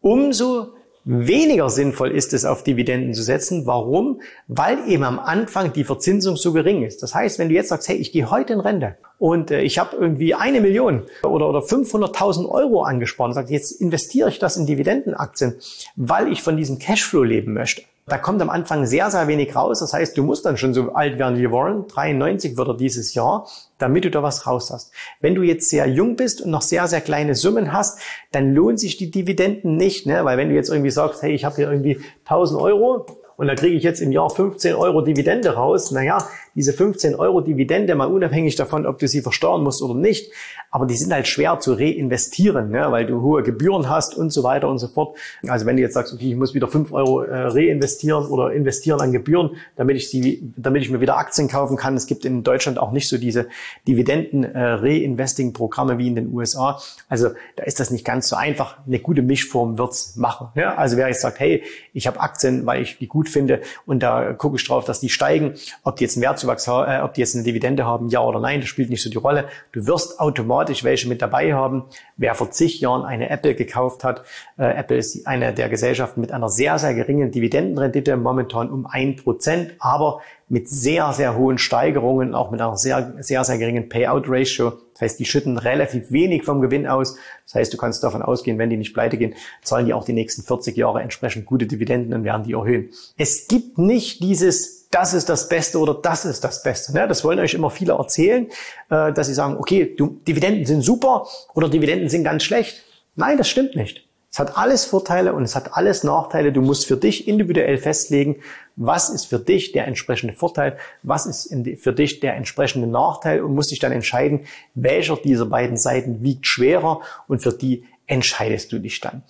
umso 0.00 0.75
weniger 1.06 1.70
sinnvoll 1.70 2.10
ist 2.10 2.34
es, 2.34 2.44
auf 2.44 2.64
Dividenden 2.64 3.14
zu 3.14 3.22
setzen. 3.22 3.64
Warum? 3.64 4.20
Weil 4.48 4.78
eben 4.88 5.04
am 5.04 5.18
Anfang 5.18 5.72
die 5.72 5.84
Verzinsung 5.84 6.36
so 6.36 6.52
gering 6.52 6.82
ist. 6.82 7.02
Das 7.02 7.14
heißt, 7.14 7.38
wenn 7.38 7.48
du 7.48 7.54
jetzt 7.54 7.68
sagst, 7.68 7.88
hey, 7.88 7.96
ich 7.96 8.12
gehe 8.12 8.30
heute 8.30 8.52
in 8.52 8.60
Rente 8.60 8.96
und 9.18 9.50
äh, 9.50 9.62
ich 9.62 9.78
habe 9.78 9.96
irgendwie 9.96 10.34
eine 10.34 10.60
Million 10.60 11.04
oder, 11.22 11.48
oder 11.48 11.60
500.000 11.60 12.48
Euro 12.48 12.82
angespart 12.82 13.28
und 13.28 13.34
sagst, 13.34 13.50
jetzt 13.50 13.80
investiere 13.80 14.28
ich 14.28 14.40
das 14.40 14.56
in 14.56 14.66
Dividendenaktien, 14.66 15.54
weil 15.94 16.30
ich 16.30 16.42
von 16.42 16.56
diesem 16.56 16.78
Cashflow 16.78 17.22
leben 17.22 17.54
möchte 17.54 17.82
da 18.08 18.18
kommt 18.18 18.40
am 18.40 18.50
Anfang 18.50 18.86
sehr, 18.86 19.10
sehr 19.10 19.26
wenig 19.26 19.56
raus. 19.56 19.80
Das 19.80 19.92
heißt, 19.92 20.16
du 20.16 20.22
musst 20.22 20.46
dann 20.46 20.56
schon 20.56 20.72
so 20.72 20.92
alt 20.92 21.18
werden 21.18 21.38
wie 21.38 21.50
Warren. 21.50 21.88
93 21.88 22.56
wird 22.56 22.68
er 22.68 22.76
dieses 22.76 23.14
Jahr, 23.14 23.48
damit 23.78 24.04
du 24.04 24.12
da 24.12 24.22
was 24.22 24.46
raus 24.46 24.70
hast. 24.72 24.92
Wenn 25.20 25.34
du 25.34 25.42
jetzt 25.42 25.68
sehr 25.68 25.88
jung 25.88 26.14
bist 26.14 26.40
und 26.40 26.52
noch 26.52 26.62
sehr, 26.62 26.86
sehr 26.86 27.00
kleine 27.00 27.34
Summen 27.34 27.72
hast, 27.72 27.98
dann 28.30 28.54
lohnt 28.54 28.78
sich 28.78 28.96
die 28.96 29.10
Dividenden 29.10 29.76
nicht, 29.76 30.06
ne? 30.06 30.24
Weil 30.24 30.38
wenn 30.38 30.50
du 30.50 30.54
jetzt 30.54 30.70
irgendwie 30.70 30.92
sagst, 30.92 31.22
hey, 31.22 31.32
ich 31.32 31.44
habe 31.44 31.56
hier 31.56 31.68
irgendwie 31.68 31.98
1000 32.26 32.60
Euro 32.60 33.06
und 33.36 33.48
da 33.48 33.56
kriege 33.56 33.76
ich 33.76 33.82
jetzt 33.82 34.00
im 34.00 34.12
Jahr 34.12 34.30
15 34.30 34.76
Euro 34.76 35.00
Dividende 35.00 35.54
raus, 35.54 35.90
naja, 35.90 36.18
diese 36.56 36.72
15 36.72 37.14
Euro 37.14 37.42
Dividende, 37.42 37.94
mal 37.94 38.06
unabhängig 38.06 38.56
davon, 38.56 38.86
ob 38.86 38.98
du 38.98 39.06
sie 39.06 39.20
versteuern 39.20 39.62
musst 39.62 39.82
oder 39.82 39.94
nicht, 39.94 40.32
aber 40.70 40.86
die 40.86 40.96
sind 40.96 41.12
halt 41.12 41.28
schwer 41.28 41.60
zu 41.60 41.74
reinvestieren, 41.74 42.70
ne, 42.70 42.86
weil 42.90 43.06
du 43.06 43.22
hohe 43.22 43.42
Gebühren 43.42 43.88
hast 43.88 44.16
und 44.16 44.30
so 44.30 44.42
weiter 44.42 44.68
und 44.68 44.78
so 44.78 44.88
fort. 44.88 45.16
Also 45.46 45.66
wenn 45.66 45.76
du 45.76 45.82
jetzt 45.82 45.94
sagst, 45.94 46.12
okay, 46.12 46.30
ich 46.30 46.36
muss 46.36 46.54
wieder 46.54 46.68
5 46.68 46.92
Euro 46.92 47.22
äh, 47.22 47.46
reinvestieren 47.46 48.26
oder 48.26 48.52
investieren 48.52 49.00
an 49.00 49.12
Gebühren, 49.12 49.56
damit 49.76 49.96
ich 49.96 50.10
sie, 50.10 50.52
damit 50.56 50.82
ich 50.82 50.90
mir 50.90 51.00
wieder 51.00 51.16
Aktien 51.16 51.48
kaufen 51.48 51.76
kann. 51.76 51.96
Es 51.96 52.06
gibt 52.06 52.24
in 52.24 52.42
Deutschland 52.42 52.78
auch 52.78 52.92
nicht 52.92 53.08
so 53.08 53.18
diese 53.18 53.46
Dividenden-Reinvesting-Programme 53.86 55.94
äh, 55.94 55.98
wie 55.98 56.08
in 56.08 56.16
den 56.16 56.32
USA. 56.32 56.80
Also 57.08 57.30
da 57.56 57.64
ist 57.64 57.80
das 57.80 57.90
nicht 57.90 58.04
ganz 58.04 58.28
so 58.28 58.36
einfach. 58.36 58.78
Eine 58.86 58.98
gute 58.98 59.22
Mischform 59.22 59.78
wird's 59.78 60.16
machen. 60.16 60.48
Ja? 60.54 60.74
Also 60.74 60.96
wer 60.96 61.08
jetzt 61.08 61.20
sagt, 61.20 61.40
hey, 61.40 61.62
ich 61.92 62.06
habe 62.06 62.20
Aktien, 62.20 62.66
weil 62.66 62.82
ich 62.82 62.98
die 62.98 63.08
gut 63.08 63.28
finde 63.28 63.60
und 63.86 64.02
da 64.02 64.32
gucke 64.32 64.56
ich 64.56 64.66
drauf, 64.66 64.84
dass 64.84 65.00
die 65.00 65.08
steigen, 65.08 65.54
ob 65.84 65.96
die 65.96 66.04
jetzt 66.04 66.16
einen 66.16 66.22
Wert 66.22 66.38
Nettozuwachs, 66.46 66.66
äh, 66.68 67.00
ob 67.02 67.14
die 67.14 67.20
jetzt 67.20 67.34
eine 67.34 67.44
Dividende 67.44 67.84
haben, 67.84 68.08
ja 68.08 68.20
oder 68.20 68.40
nein, 68.40 68.60
das 68.60 68.68
spielt 68.68 68.90
nicht 68.90 69.02
so 69.02 69.10
die 69.10 69.16
Rolle. 69.16 69.48
Du 69.72 69.86
wirst 69.86 70.20
automatisch 70.20 70.84
welche 70.84 71.08
mit 71.08 71.22
dabei 71.22 71.52
haben. 71.54 71.84
Wer 72.16 72.34
vor 72.34 72.50
zig 72.50 72.80
Jahren 72.80 73.04
eine 73.04 73.28
Apple 73.30 73.54
gekauft 73.54 74.04
hat, 74.04 74.22
äh, 74.58 74.64
Apple 74.64 74.96
ist 74.96 75.26
eine 75.26 75.52
der 75.52 75.68
Gesellschaften 75.68 76.20
mit 76.20 76.32
einer 76.32 76.48
sehr, 76.48 76.78
sehr 76.78 76.94
geringen 76.94 77.30
Dividendenrendite, 77.30 78.16
momentan 78.16 78.70
um 78.70 78.86
ein 78.86 79.16
Prozent, 79.16 79.74
aber 79.78 80.20
mit 80.48 80.68
sehr, 80.68 81.12
sehr 81.12 81.36
hohen 81.36 81.58
Steigerungen, 81.58 82.34
auch 82.34 82.50
mit 82.50 82.60
einer 82.60 82.76
sehr, 82.76 83.14
sehr, 83.18 83.44
sehr 83.44 83.58
geringen 83.58 83.88
Payout-Ratio. 83.88 84.74
Das 84.96 85.02
heißt, 85.02 85.20
die 85.20 85.26
schütten 85.26 85.58
relativ 85.58 86.10
wenig 86.10 86.44
vom 86.44 86.62
Gewinn 86.62 86.86
aus. 86.86 87.16
Das 87.44 87.54
heißt, 87.54 87.72
du 87.72 87.76
kannst 87.76 88.02
davon 88.02 88.22
ausgehen, 88.22 88.58
wenn 88.58 88.70
die 88.70 88.78
nicht 88.78 88.94
pleite 88.94 89.18
gehen, 89.18 89.34
zahlen 89.62 89.84
die 89.84 89.92
auch 89.92 90.04
die 90.04 90.14
nächsten 90.14 90.42
40 90.42 90.74
Jahre 90.74 91.02
entsprechend 91.02 91.44
gute 91.44 91.66
Dividenden 91.66 92.14
und 92.14 92.24
werden 92.24 92.44
die 92.44 92.54
erhöhen. 92.54 92.88
Es 93.18 93.46
gibt 93.46 93.76
nicht 93.76 94.22
dieses, 94.22 94.88
das 94.90 95.12
ist 95.12 95.28
das 95.28 95.50
Beste 95.50 95.78
oder 95.78 95.92
das 95.92 96.24
ist 96.24 96.42
das 96.44 96.62
Beste. 96.62 96.94
Das 96.94 97.24
wollen 97.24 97.38
euch 97.38 97.52
immer 97.52 97.68
viele 97.68 97.92
erzählen, 97.92 98.46
äh, 98.88 99.12
dass 99.12 99.26
sie 99.26 99.34
sagen, 99.34 99.58
okay, 99.58 99.94
Dividenden 100.26 100.64
sind 100.64 100.80
super 100.80 101.26
oder 101.54 101.68
Dividenden 101.68 102.08
sind 102.08 102.24
ganz 102.24 102.42
schlecht. 102.42 102.82
Nein, 103.16 103.36
das 103.36 103.50
stimmt 103.50 103.76
nicht. 103.76 104.05
Es 104.36 104.40
hat 104.40 104.58
alles 104.58 104.84
Vorteile 104.84 105.32
und 105.32 105.44
es 105.44 105.56
hat 105.56 105.78
alles 105.78 106.04
Nachteile. 106.04 106.52
Du 106.52 106.60
musst 106.60 106.84
für 106.84 106.98
dich 106.98 107.26
individuell 107.26 107.78
festlegen, 107.78 108.36
was 108.76 109.08
ist 109.08 109.24
für 109.24 109.38
dich 109.38 109.72
der 109.72 109.86
entsprechende 109.86 110.34
Vorteil, 110.34 110.76
was 111.02 111.24
ist 111.24 111.54
für 111.80 111.94
dich 111.94 112.20
der 112.20 112.34
entsprechende 112.34 112.86
Nachteil 112.86 113.40
und 113.40 113.54
musst 113.54 113.70
dich 113.70 113.78
dann 113.78 113.92
entscheiden, 113.92 114.40
welcher 114.74 115.16
dieser 115.16 115.46
beiden 115.46 115.78
Seiten 115.78 116.22
wiegt 116.22 116.46
schwerer 116.46 117.00
und 117.28 117.40
für 117.40 117.54
die 117.54 117.84
entscheidest 118.06 118.72
du 118.72 118.78
dich 118.78 119.00
dann. 119.00 119.22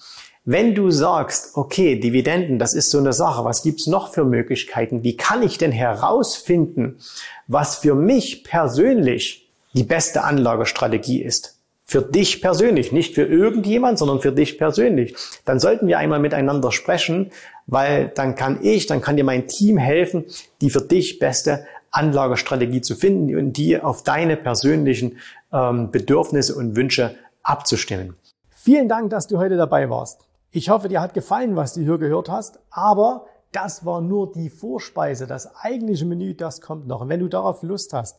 Wenn 0.44 0.74
du 0.74 0.90
sagst, 0.90 1.56
okay, 1.56 2.00
Dividenden, 2.00 2.58
das 2.58 2.74
ist 2.74 2.90
so 2.90 2.98
eine 2.98 3.12
Sache, 3.12 3.44
was 3.44 3.62
gibt's 3.62 3.86
noch 3.86 4.12
für 4.12 4.24
Möglichkeiten? 4.24 5.04
Wie 5.04 5.16
kann 5.16 5.40
ich 5.44 5.56
denn 5.56 5.70
herausfinden, 5.70 6.98
was 7.46 7.76
für 7.76 7.94
mich 7.94 8.42
persönlich 8.42 9.52
die 9.72 9.84
beste 9.84 10.24
Anlagestrategie 10.24 11.22
ist? 11.22 11.55
Für 11.88 12.02
dich 12.02 12.42
persönlich, 12.42 12.90
nicht 12.90 13.14
für 13.14 13.22
irgendjemand, 13.22 13.98
sondern 13.98 14.20
für 14.20 14.32
dich 14.32 14.58
persönlich. 14.58 15.14
Dann 15.44 15.60
sollten 15.60 15.86
wir 15.86 15.98
einmal 15.98 16.18
miteinander 16.18 16.72
sprechen, 16.72 17.30
weil 17.68 18.08
dann 18.08 18.34
kann 18.34 18.58
ich, 18.62 18.86
dann 18.86 19.00
kann 19.00 19.16
dir 19.16 19.22
mein 19.22 19.46
Team 19.46 19.78
helfen, 19.78 20.24
die 20.60 20.70
für 20.70 20.80
dich 20.80 21.20
beste 21.20 21.64
Anlagestrategie 21.92 22.80
zu 22.80 22.96
finden 22.96 23.34
und 23.36 23.52
die 23.52 23.80
auf 23.80 24.02
deine 24.02 24.36
persönlichen 24.36 25.18
ähm, 25.52 25.92
Bedürfnisse 25.92 26.56
und 26.56 26.74
Wünsche 26.74 27.14
abzustimmen. 27.44 28.16
Vielen 28.50 28.88
Dank, 28.88 29.10
dass 29.10 29.28
du 29.28 29.38
heute 29.38 29.56
dabei 29.56 29.88
warst. 29.88 30.20
Ich 30.50 30.70
hoffe, 30.70 30.88
dir 30.88 31.00
hat 31.00 31.14
gefallen, 31.14 31.54
was 31.54 31.74
du 31.74 31.82
hier 31.82 31.98
gehört 31.98 32.28
hast, 32.28 32.58
aber 32.70 33.26
das 33.52 33.86
war 33.86 34.00
nur 34.00 34.32
die 34.32 34.50
Vorspeise. 34.50 35.26
Das 35.26 35.54
eigentliche 35.54 36.04
Menü, 36.04 36.34
das 36.34 36.60
kommt 36.60 36.86
noch. 36.86 37.02
Und 37.02 37.08
wenn 37.08 37.20
du 37.20 37.28
darauf 37.28 37.62
Lust 37.62 37.92
hast, 37.92 38.18